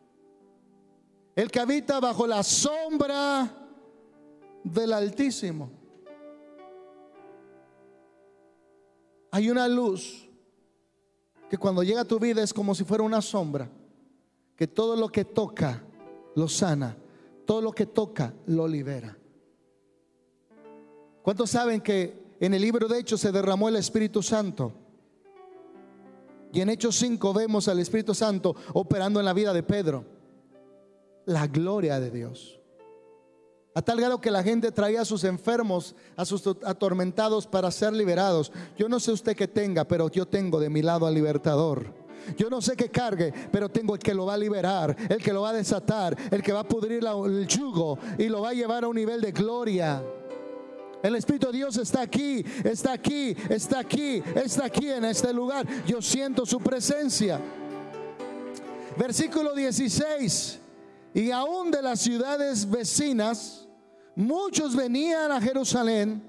[1.35, 3.55] El que habita bajo la sombra
[4.65, 5.71] del Altísimo.
[9.31, 10.27] Hay una luz
[11.51, 13.69] que cuando llega a tu vida es como si fuera una sombra,
[14.57, 15.83] que todo lo que toca
[16.35, 16.97] lo sana,
[17.45, 19.19] todo lo que toca lo libera.
[21.21, 24.86] ¿Cuántos saben que en el libro de Hechos se derramó el Espíritu Santo?
[26.57, 30.07] Y en Hechos 5 vemos al Espíritu Santo operando en la vida de Pedro.
[31.27, 32.59] La gloria de Dios.
[33.75, 37.93] A tal grado que la gente traía a sus enfermos, a sus atormentados para ser
[37.93, 38.53] liberados.
[38.75, 41.93] Yo no sé usted qué tenga, pero yo tengo de mi lado al libertador.
[42.39, 45.35] Yo no sé qué cargue, pero tengo el que lo va a liberar, el que
[45.35, 48.55] lo va a desatar, el que va a pudrir el yugo y lo va a
[48.55, 50.03] llevar a un nivel de gloria.
[51.03, 55.67] El Espíritu de Dios está aquí, está aquí, está aquí, está aquí en este lugar.
[55.87, 57.41] Yo siento su presencia.
[58.97, 60.59] Versículo 16.
[61.15, 63.69] Y aún de las ciudades vecinas,
[64.15, 66.23] muchos venían a Jerusalén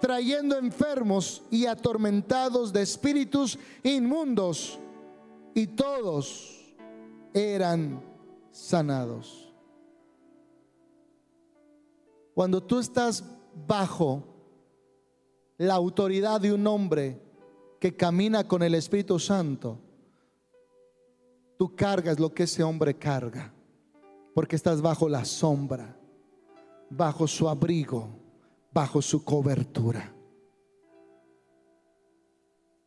[0.00, 4.78] trayendo enfermos y atormentados de espíritus inmundos,
[5.54, 6.74] y todos
[7.32, 8.02] eran
[8.50, 9.52] sanados.
[12.34, 13.24] Cuando tú estás
[13.66, 14.22] bajo
[15.58, 17.20] la autoridad de un hombre
[17.80, 19.78] que camina con el Espíritu Santo,
[21.58, 23.52] tú cargas lo que ese hombre carga,
[24.34, 25.96] porque estás bajo la sombra,
[26.90, 28.08] bajo su abrigo,
[28.72, 30.12] bajo su cobertura.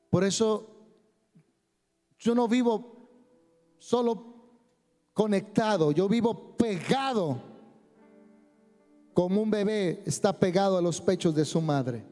[0.10, 0.68] Por eso
[2.20, 3.10] yo no vivo
[3.80, 4.26] solo
[5.14, 7.42] conectado, yo vivo pegado
[9.20, 12.06] como un bebé está pegado a los pechos de su madre.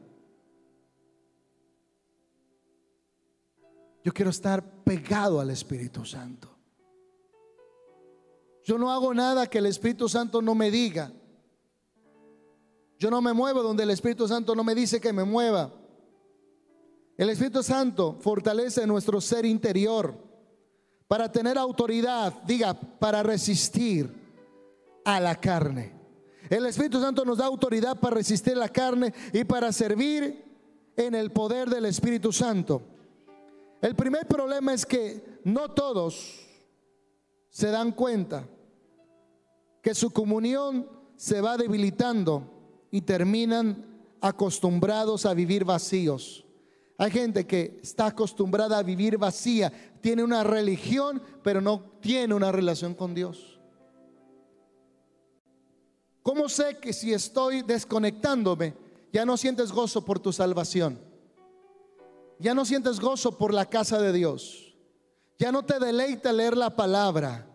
[4.04, 6.54] Yo quiero estar pegado al Espíritu Santo.
[8.62, 11.10] Yo no hago nada que el Espíritu Santo no me diga.
[12.98, 15.72] Yo no me muevo donde el Espíritu Santo no me dice que me mueva.
[17.16, 20.14] El Espíritu Santo fortalece nuestro ser interior
[21.06, 24.12] para tener autoridad, diga, para resistir
[25.06, 25.97] a la carne.
[26.50, 30.44] El Espíritu Santo nos da autoridad para resistir la carne y para servir
[30.96, 32.82] en el poder del Espíritu Santo.
[33.80, 36.46] El primer problema es que no todos
[37.50, 38.48] se dan cuenta
[39.82, 42.42] que su comunión se va debilitando
[42.90, 43.84] y terminan
[44.20, 46.44] acostumbrados a vivir vacíos.
[46.96, 52.50] Hay gente que está acostumbrada a vivir vacía, tiene una religión, pero no tiene una
[52.50, 53.57] relación con Dios.
[56.28, 58.74] ¿Cómo sé que si estoy desconectándome,
[59.10, 61.00] ya no sientes gozo por tu salvación?
[62.38, 64.76] Ya no sientes gozo por la casa de Dios.
[65.38, 67.46] Ya no te deleita leer la palabra.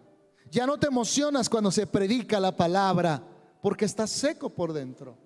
[0.49, 3.21] Ya no te emocionas cuando se predica la palabra
[3.61, 5.19] porque estás seco por dentro.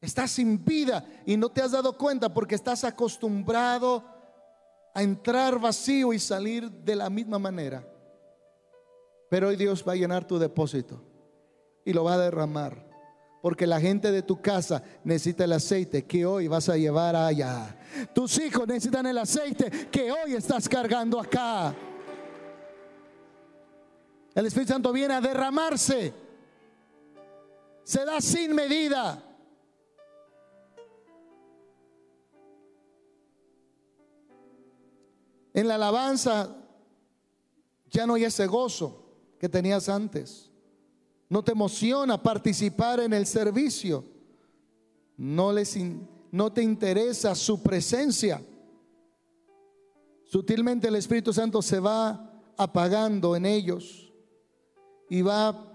[0.00, 4.04] Estás sin vida y no te has dado cuenta porque estás acostumbrado
[4.94, 7.84] a entrar vacío y salir de la misma manera.
[9.28, 11.15] Pero hoy Dios va a llenar tu depósito
[11.86, 12.84] y lo va a derramar.
[13.40, 17.78] Porque la gente de tu casa necesita el aceite que hoy vas a llevar allá.
[18.12, 21.72] Tus hijos necesitan el aceite que hoy estás cargando acá.
[24.34, 26.12] El Espíritu Santo viene a derramarse.
[27.84, 29.22] Se da sin medida.
[35.54, 36.54] En la alabanza
[37.90, 39.04] ya no hay ese gozo.
[39.38, 40.50] que tenías antes.
[41.28, 44.04] No te emociona participar en el servicio.
[45.16, 45.52] No,
[46.52, 48.42] te interesa su presencia.
[50.24, 54.12] Sutilmente el Espíritu Santo se va apagando en ellos
[55.08, 55.72] y va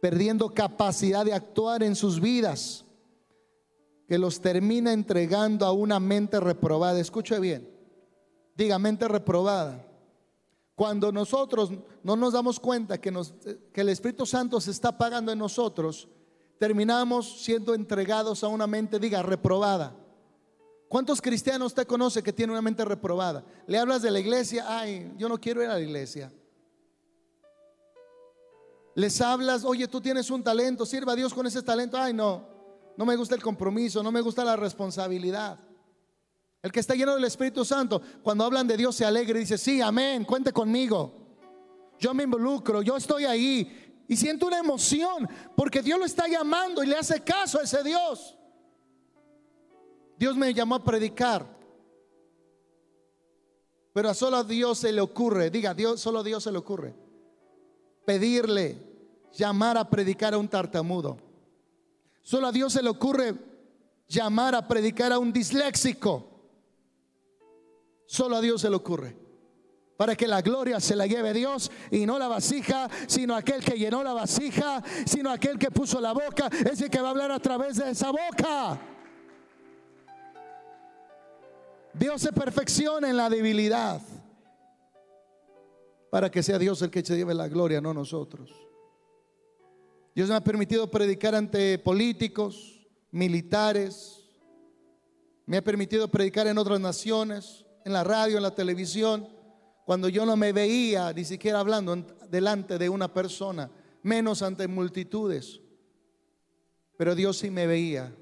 [0.00, 2.84] perdiendo capacidad de actuar en sus vidas,
[4.08, 6.98] que los termina entregando a una mente reprobada.
[6.98, 7.68] Escuche bien,
[8.56, 9.86] diga mente reprobada.
[10.80, 11.70] Cuando nosotros
[12.02, 13.12] no nos damos cuenta que,
[13.74, 16.08] el Espíritu Santo se está apagando en nosotros,
[16.58, 19.94] terminamos siendo entregados a una mente, diga, reprobada.
[20.88, 23.44] ¿Cuántos cristianos usted conoce que tiene una mente reprobada?
[23.66, 26.32] Le hablas de la iglesia, ay, yo no quiero ir a la iglesia.
[28.94, 31.98] Les hablas, oye, tú tienes un talento, sirva a Dios con ese talento.
[31.98, 32.48] Ay, no,
[32.96, 35.58] no me gusta el compromiso, no me gusta la responsabilidad.
[36.62, 39.56] El que está lleno del Espíritu Santo, cuando hablan de Dios se alegra y dice,
[39.56, 41.14] sí, amén, cuente conmigo.
[41.98, 46.82] Yo me involucro, yo estoy ahí y siento una emoción porque Dios lo está llamando
[46.82, 48.36] y le hace caso a ese Dios.
[50.18, 51.46] Dios me llamó a predicar.
[53.92, 56.94] Pero a solo Dios se le ocurre, diga, Dios, solo a Dios se le ocurre
[58.10, 58.76] pedirle,
[59.32, 61.16] llamar a predicar a un tartamudo.
[62.22, 63.34] Solo a Dios se le ocurre
[64.08, 66.29] llamar a predicar a un disléxico.
[68.10, 69.16] Solo a Dios se le ocurre.
[69.96, 73.78] Para que la gloria se la lleve Dios y no la vasija, sino aquel que
[73.78, 77.30] llenó la vasija, sino aquel que puso la boca, es el que va a hablar
[77.30, 78.80] a través de esa boca.
[81.94, 84.02] Dios se perfecciona en la debilidad.
[86.10, 88.50] Para que sea Dios el que se lleve la gloria, no nosotros.
[90.16, 94.28] Dios me ha permitido predicar ante políticos, militares.
[95.46, 99.28] Me ha permitido predicar en otras naciones, en la radio, en la televisión,
[99.84, 101.96] cuando yo no me veía ni siquiera hablando
[102.30, 103.70] delante de una persona,
[104.02, 105.60] menos ante multitudes.
[106.96, 108.14] Pero Dios sí me veía.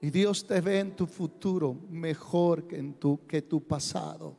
[0.00, 4.36] Y Dios te ve en tu futuro mejor que en tu, que tu pasado.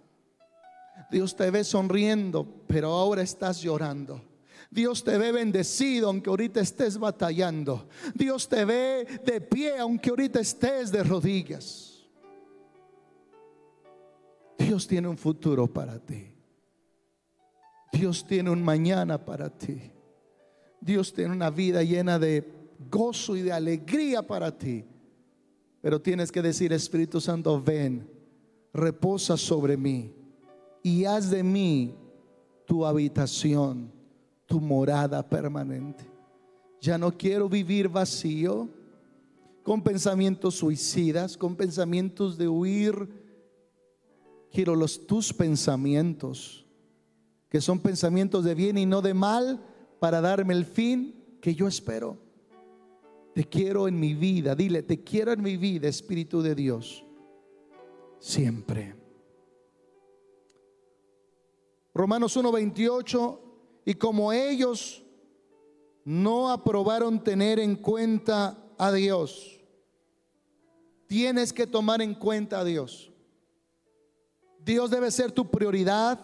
[1.10, 4.22] Dios te ve sonriendo, pero ahora estás llorando.
[4.70, 7.88] Dios te ve bendecido aunque ahorita estés batallando.
[8.14, 11.93] Dios te ve de pie aunque ahorita estés de rodillas.
[14.64, 16.28] Dios tiene un futuro para ti.
[17.92, 19.92] Dios tiene un mañana para ti.
[20.80, 22.48] Dios tiene una vida llena de
[22.90, 24.86] gozo y de alegría para ti.
[25.82, 28.10] Pero tienes que decir, Espíritu Santo, ven,
[28.74, 30.14] reposa sobre mí
[30.82, 31.96] y haz de mí
[32.66, 33.92] tu habitación,
[34.46, 36.06] tu morada permanente.
[36.82, 38.70] Ya no quiero vivir vacío,
[39.62, 43.23] con pensamientos suicidas, con pensamientos de huir.
[44.54, 46.64] Quiero los tus pensamientos,
[47.50, 49.66] que son pensamientos de bien y no de mal,
[50.00, 52.20] para darme el fin que yo espero.
[53.34, 57.04] Te quiero en mi vida, dile, te quiero en mi vida, Espíritu de Dios,
[58.20, 58.96] siempre.
[61.96, 63.40] Romanos 1:28,
[63.86, 65.04] y como ellos
[66.06, 69.60] no aprobaron tener en cuenta a Dios,
[71.08, 73.13] tienes que tomar en cuenta a Dios.
[74.64, 76.20] Dios debe ser tu prioridad.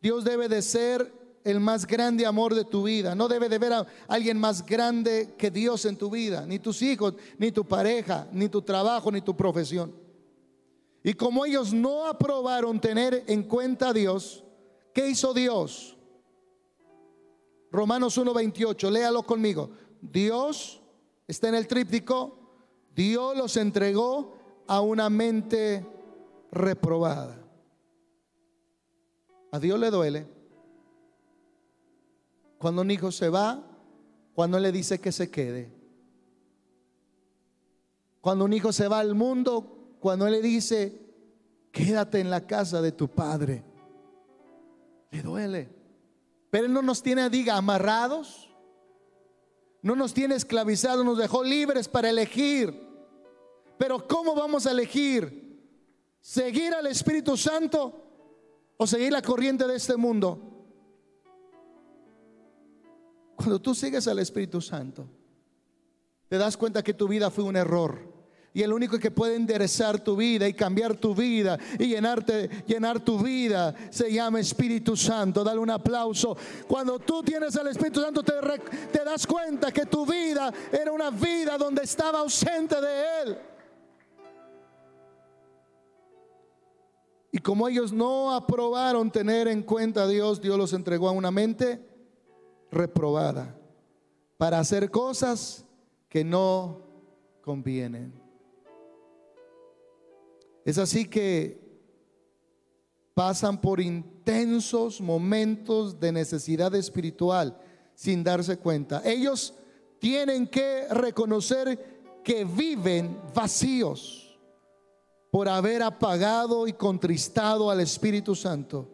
[0.00, 1.12] Dios debe de ser
[1.44, 3.14] el más grande amor de tu vida.
[3.14, 6.46] No debe de ver a alguien más grande que Dios en tu vida.
[6.46, 9.94] Ni tus hijos, ni tu pareja, ni tu trabajo, ni tu profesión.
[11.02, 14.44] Y como ellos no aprobaron tener en cuenta a Dios,
[14.94, 15.96] ¿Qué hizo Dios?
[17.72, 19.70] Romanos 1:28, léalo conmigo.
[20.00, 20.80] Dios
[21.26, 22.38] está en el tríptico,
[22.94, 24.36] Dios los entregó
[24.68, 25.84] a una mente
[26.54, 27.38] reprobada.
[29.52, 30.34] A Dios le duele
[32.64, 33.62] cuando un hijo se va,
[34.34, 35.70] cuando le dice que se quede.
[38.22, 40.98] Cuando un hijo se va al mundo, cuando le dice,
[41.70, 43.62] quédate en la casa de tu padre.
[45.10, 45.68] Le duele.
[46.48, 48.50] Pero Él no nos tiene, diga, amarrados.
[49.82, 52.74] No nos tiene esclavizados, nos dejó libres para elegir.
[53.76, 55.43] Pero ¿cómo vamos a elegir?
[56.24, 57.92] ¿Seguir al Espíritu Santo
[58.78, 60.40] o seguir la corriente de este mundo?
[63.36, 65.06] Cuando tú sigues al Espíritu Santo,
[66.26, 68.10] te das cuenta que tu vida fue un error.
[68.54, 73.00] Y el único que puede enderezar tu vida y cambiar tu vida y llenarte, llenar
[73.00, 75.44] tu vida se llama Espíritu Santo.
[75.44, 76.34] Dale un aplauso.
[76.66, 78.32] Cuando tú tienes al Espíritu Santo te,
[78.90, 83.38] te das cuenta que tu vida era una vida donde estaba ausente de Él.
[87.34, 91.32] Y como ellos no aprobaron tener en cuenta a Dios, Dios los entregó a una
[91.32, 91.84] mente
[92.70, 93.58] reprobada
[94.36, 95.64] para hacer cosas
[96.08, 96.78] que no
[97.42, 98.14] convienen.
[100.64, 101.60] Es así que
[103.14, 107.58] pasan por intensos momentos de necesidad espiritual
[107.96, 109.02] sin darse cuenta.
[109.04, 109.54] Ellos
[109.98, 114.23] tienen que reconocer que viven vacíos
[115.34, 118.88] por haber apagado y contristado al Espíritu Santo.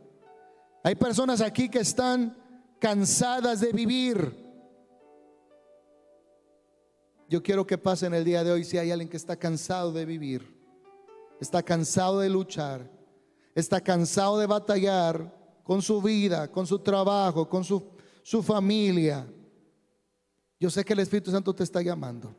[0.82, 2.34] Hay personas aquí que están
[2.78, 4.34] cansadas de vivir.
[7.28, 9.93] Yo quiero que pase en el día de hoy si hay alguien que está cansado
[9.93, 10.51] de vivir,
[11.43, 12.91] está cansado de luchar,
[13.55, 17.86] está cansado de batallar con su vida, con su trabajo, con su,
[18.22, 19.30] su familia.
[20.59, 22.34] Yo sé que el Espíritu Santo te está llamando.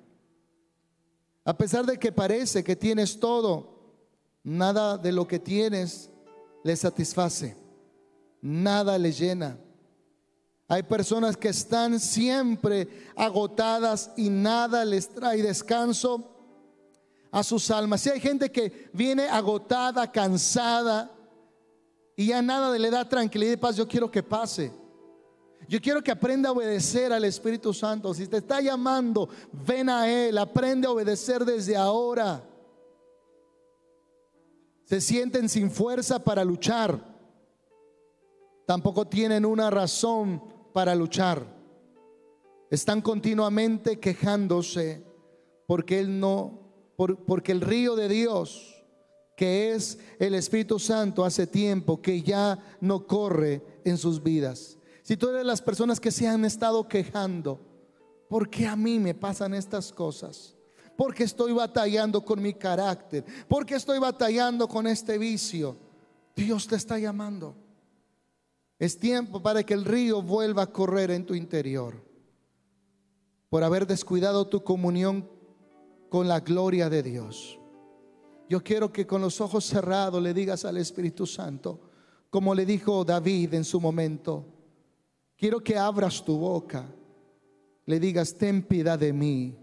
[1.46, 3.81] A pesar de que parece que tienes todo,
[4.44, 6.10] Nada de lo que tienes
[6.64, 7.56] le satisface.
[8.42, 9.58] Nada le llena.
[10.68, 16.32] Hay personas que están siempre agotadas y nada les trae descanso
[17.30, 18.02] a sus almas.
[18.02, 21.12] Si hay gente que viene agotada, cansada
[22.16, 24.72] y ya nada le da tranquilidad y paz, yo quiero que pase.
[25.68, 28.14] Yo quiero que aprenda a obedecer al Espíritu Santo.
[28.14, 32.44] Si te está llamando, ven a Él, aprende a obedecer desde ahora
[34.92, 37.18] se sienten sin fuerza para luchar.
[38.68, 41.48] Tampoco tienen una razón para luchar.
[42.70, 45.02] Están continuamente quejándose
[45.66, 46.60] porque él no
[47.26, 48.84] porque el río de Dios,
[49.38, 54.78] que es el Espíritu Santo, hace tiempo que ya no corre en sus vidas.
[55.04, 57.62] Si tú eres las personas que se han estado quejando,
[58.28, 60.58] ¿por qué a mí me pasan estas cosas?
[61.02, 65.76] Porque estoy batallando con mi carácter, porque estoy batallando con este vicio.
[66.36, 67.56] Dios te está llamando.
[68.78, 72.06] Es tiempo para que el río vuelva a correr en tu interior
[73.50, 75.28] por haber descuidado tu comunión
[76.08, 77.58] con la gloria de Dios.
[78.48, 81.80] Yo quiero que con los ojos cerrados le digas al Espíritu Santo,
[82.30, 84.46] como le dijo David en su momento,
[85.36, 86.86] quiero que abras tu boca,
[87.88, 89.62] le digas, ten piedad de mí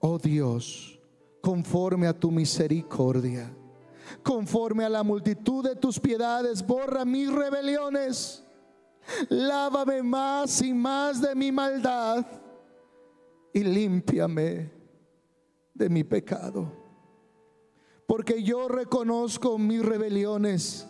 [0.00, 0.98] oh Dios,
[1.40, 3.54] conforme a tu misericordia,
[4.22, 8.44] conforme a la multitud de tus piedades, borra mis rebeliones,
[9.28, 12.26] lávame más y más de mi maldad
[13.52, 14.70] y límpiame
[15.74, 16.72] de mi pecado.
[18.06, 20.86] Porque yo reconozco mis rebeliones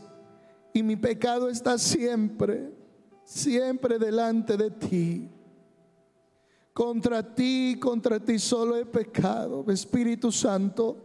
[0.73, 2.73] y mi pecado está siempre,
[3.25, 5.31] siempre delante de ti.
[6.79, 10.97] Contra ti, contra ti solo he pecado, Espíritu Santo,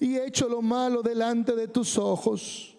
[0.00, 2.76] y he hecho lo malo delante de tus ojos,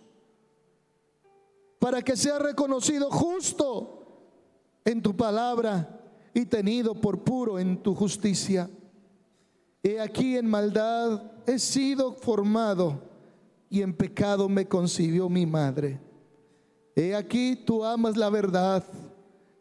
[1.80, 4.06] para que sea reconocido justo
[4.84, 6.02] en tu palabra
[6.34, 8.70] y tenido por puro en tu justicia.
[9.82, 13.00] He aquí en maldad he sido formado
[13.70, 16.02] y en pecado me concibió mi madre.
[16.98, 18.84] He aquí tú amas la verdad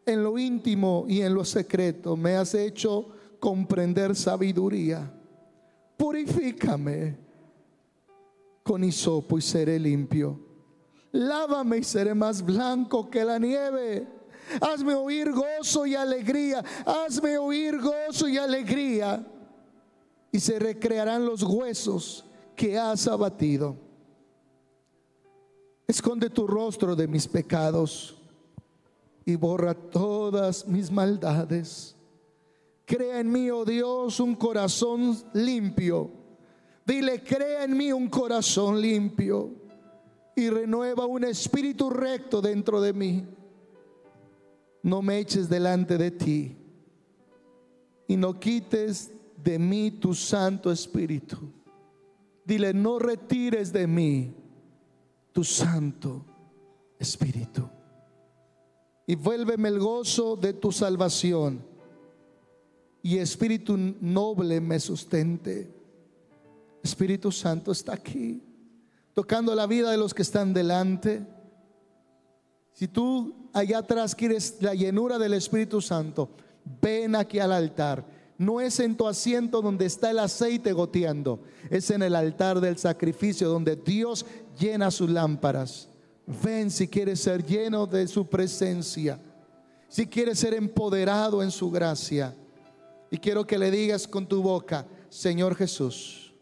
[0.05, 3.07] en lo íntimo y en lo secreto me has hecho
[3.39, 5.11] comprender sabiduría.
[5.97, 7.17] Purifícame
[8.63, 10.39] con hisopo y seré limpio.
[11.11, 14.07] Lávame y seré más blanco que la nieve.
[14.61, 16.63] Hazme oír gozo y alegría.
[16.85, 19.25] Hazme oír gozo y alegría.
[20.31, 22.25] Y se recrearán los huesos
[22.55, 23.77] que has abatido.
[25.87, 28.22] Esconde tu rostro de mis pecados
[29.25, 31.95] y borra todas mis maldades.
[32.85, 36.11] Crea en mí, oh Dios, un corazón limpio.
[36.85, 39.51] Dile, crea en mí un corazón limpio
[40.35, 43.25] y renueva un espíritu recto dentro de mí.
[44.81, 46.57] No me eches delante de ti
[48.07, 51.37] y no quites de mí tu Santo Espíritu.
[52.43, 54.33] Dile, no retires de mí
[55.31, 56.25] tu Santo
[56.99, 57.69] Espíritu
[59.05, 61.73] y vuélveme el gozo de tu salvación
[63.03, 65.69] y espíritu noble me sustente.
[66.81, 68.41] Espíritu Santo está aquí,
[69.13, 71.25] tocando la vida de los que están delante.
[72.71, 76.29] Si tú allá atrás quieres la llenura del Espíritu Santo,
[76.81, 78.05] ven aquí al altar.
[78.37, 82.77] No es en tu asiento donde está el aceite goteando, es en el altar del
[82.77, 84.25] sacrificio donde Dios
[84.57, 85.89] llena sus lámparas.
[86.25, 89.19] Ven si quieres ser lleno de su presencia,
[89.89, 92.35] si quieres ser empoderado en su gracia.
[93.11, 96.33] Y quiero que le digas con tu boca, Señor Jesús,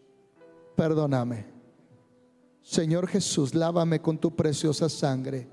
[0.76, 1.46] perdóname.
[2.62, 5.50] Señor Jesús, lávame con tu preciosa sangre.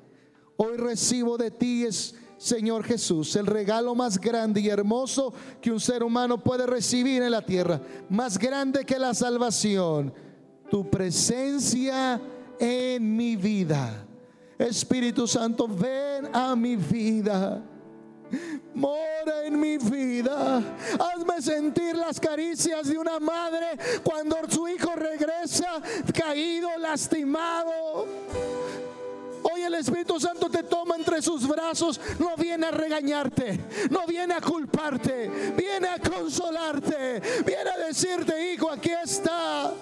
[0.57, 5.81] Hoy recibo de ti es Señor Jesús, el regalo más grande y hermoso que un
[5.81, 10.15] ser humano puede recibir en la tierra, más grande que la salvación,
[10.71, 12.21] tu presencia
[12.61, 14.08] en mi vida.
[14.59, 17.63] Espíritu Santo, ven a mi vida.
[18.75, 20.63] Mora en mi vida.
[20.99, 25.81] Hazme sentir las caricias de una madre cuando su hijo regresa
[26.13, 28.07] caído, lastimado.
[29.43, 33.59] Hoy el Espíritu Santo te toma entre sus brazos, no viene a regañarte,
[33.91, 39.73] no viene a culparte, viene a consolarte, viene a decirte, hijo, aquí está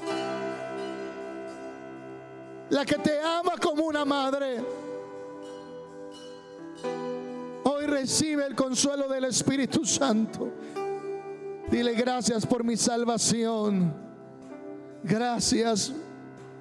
[2.71, 4.62] la que te ama como una madre.
[7.64, 10.51] Hoy recibe el consuelo del Espíritu Santo.
[11.71, 13.93] Dile gracias por mi salvación.
[15.03, 15.93] Gracias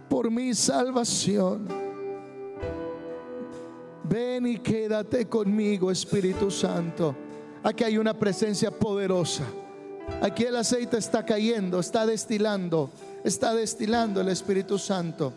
[0.09, 1.67] por mi salvación.
[4.03, 7.15] Ven y quédate conmigo, Espíritu Santo.
[7.63, 9.43] Aquí hay una presencia poderosa.
[10.21, 12.91] Aquí el aceite está cayendo, está destilando,
[13.23, 15.33] está destilando el Espíritu Santo.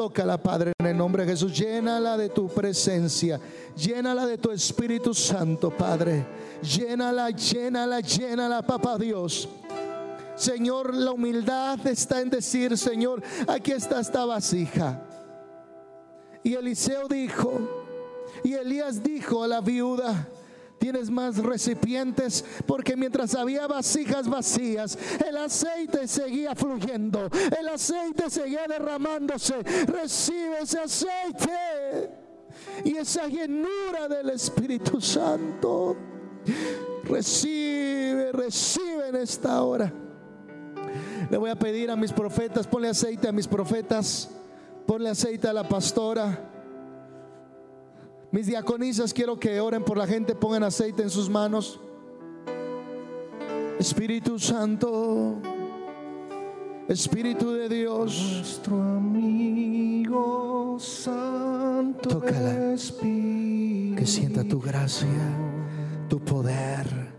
[0.00, 1.54] Tócala, Padre, en el nombre de Jesús.
[1.54, 3.38] Llénala de tu presencia.
[3.76, 6.24] Llénala de tu Espíritu Santo, Padre.
[6.62, 9.46] Llénala, llénala, llénala, Papá Dios.
[10.36, 15.02] Señor, la humildad está en decir, Señor, aquí está esta vasija.
[16.42, 17.60] Y Eliseo dijo,
[18.42, 20.26] y Elías dijo a la viuda,
[20.80, 27.28] tienes más recipientes porque mientras había vasijas vacías, el aceite seguía fluyendo,
[27.60, 29.62] el aceite seguía derramándose.
[29.86, 32.10] Recibe ese aceite
[32.84, 35.96] y esa llenura del Espíritu Santo.
[37.04, 39.92] Recibe, recibe en esta hora.
[41.30, 44.30] Le voy a pedir a mis profetas, ponle aceite a mis profetas,
[44.86, 46.50] ponle aceite a la pastora.
[48.32, 51.80] Mis diaconisas quiero que oren por la gente, pongan aceite en sus manos.
[53.78, 55.38] Espíritu Santo,
[56.86, 62.08] Espíritu de Dios, nuestro amigo santo.
[62.08, 62.76] Tócala.
[63.96, 65.08] Que sienta tu gracia,
[66.08, 67.10] tu poder.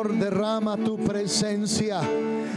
[0.08, 2.00] Derrama tu presencia.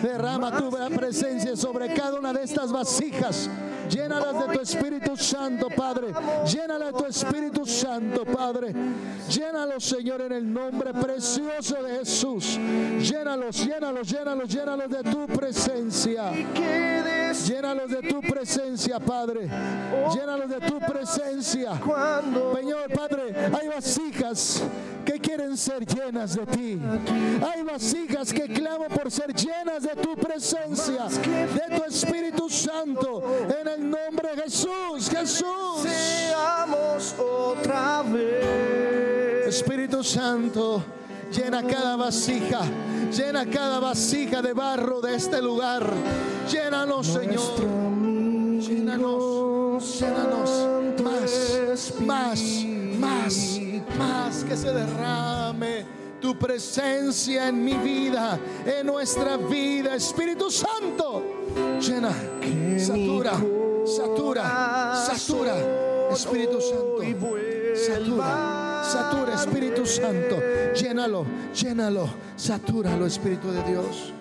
[0.02, 3.50] Derrama tu presencia sobre cada una de estas vasijas.
[3.94, 6.08] Llénalas de tu Espíritu Santo, Padre.
[6.46, 8.74] Llénalas de tu Espíritu Santo, Padre.
[9.30, 12.58] Llénalos, Señor, en el nombre precioso de Jesús.
[13.00, 16.32] Llénalos, llénalos, llénalos, llénalos de tu presencia.
[17.46, 19.50] Llénalos de tu presencia, Padre.
[20.14, 21.72] Llénalos de tu presencia.
[21.74, 24.64] Señor, Padre, hay vasijas
[25.06, 26.80] que quieren ser llenas de ti.
[27.54, 33.24] Hay vasijas que clamo por ser llenas de tu presencia, de tu Espíritu Santo,
[33.62, 35.82] en el nombre de Jesús, Jesús.
[35.82, 39.48] Seamos otra vez.
[39.48, 40.84] Espíritu Santo,
[41.32, 42.62] llena cada vasija,
[43.12, 45.86] llena cada vasija de barro de este lugar.
[46.52, 47.60] Llénanos, Señor.
[48.60, 50.74] Llénanos, llénanos
[51.04, 52.42] más, más,
[53.00, 53.60] más,
[53.98, 59.94] más que se derrame tu presencia en mi vida, en nuestra vida.
[59.94, 61.22] Espíritu Santo,
[61.82, 62.14] llena,
[62.80, 63.34] satura,
[63.86, 65.56] satura, satura.
[66.14, 67.00] Espíritu Santo,
[67.76, 70.40] satura, satura, Espíritu Santo.
[70.74, 72.08] Llénalo, llénalo,
[72.38, 74.14] satúralo, Espíritu de Dios.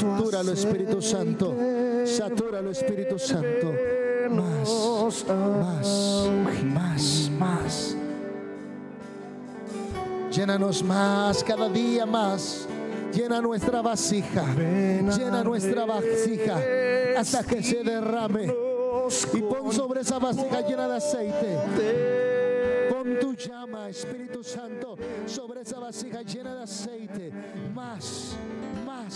[0.00, 1.54] Satúralo, Espíritu Santo.
[2.06, 3.74] Satúralo, Espíritu Santo.
[4.30, 6.30] Más, más,
[6.64, 7.96] más, más.
[10.34, 12.66] Llénanos más, cada día más.
[13.12, 14.44] Llena nuestra vasija.
[14.56, 16.58] Llena nuestra vasija
[17.16, 18.52] hasta que se derrame.
[19.32, 22.88] Y pon sobre esa vasija llena de aceite.
[22.90, 27.30] Pon tu llama, Espíritu Santo, sobre esa vasija llena de aceite.
[27.72, 28.34] Más,
[28.84, 29.14] más.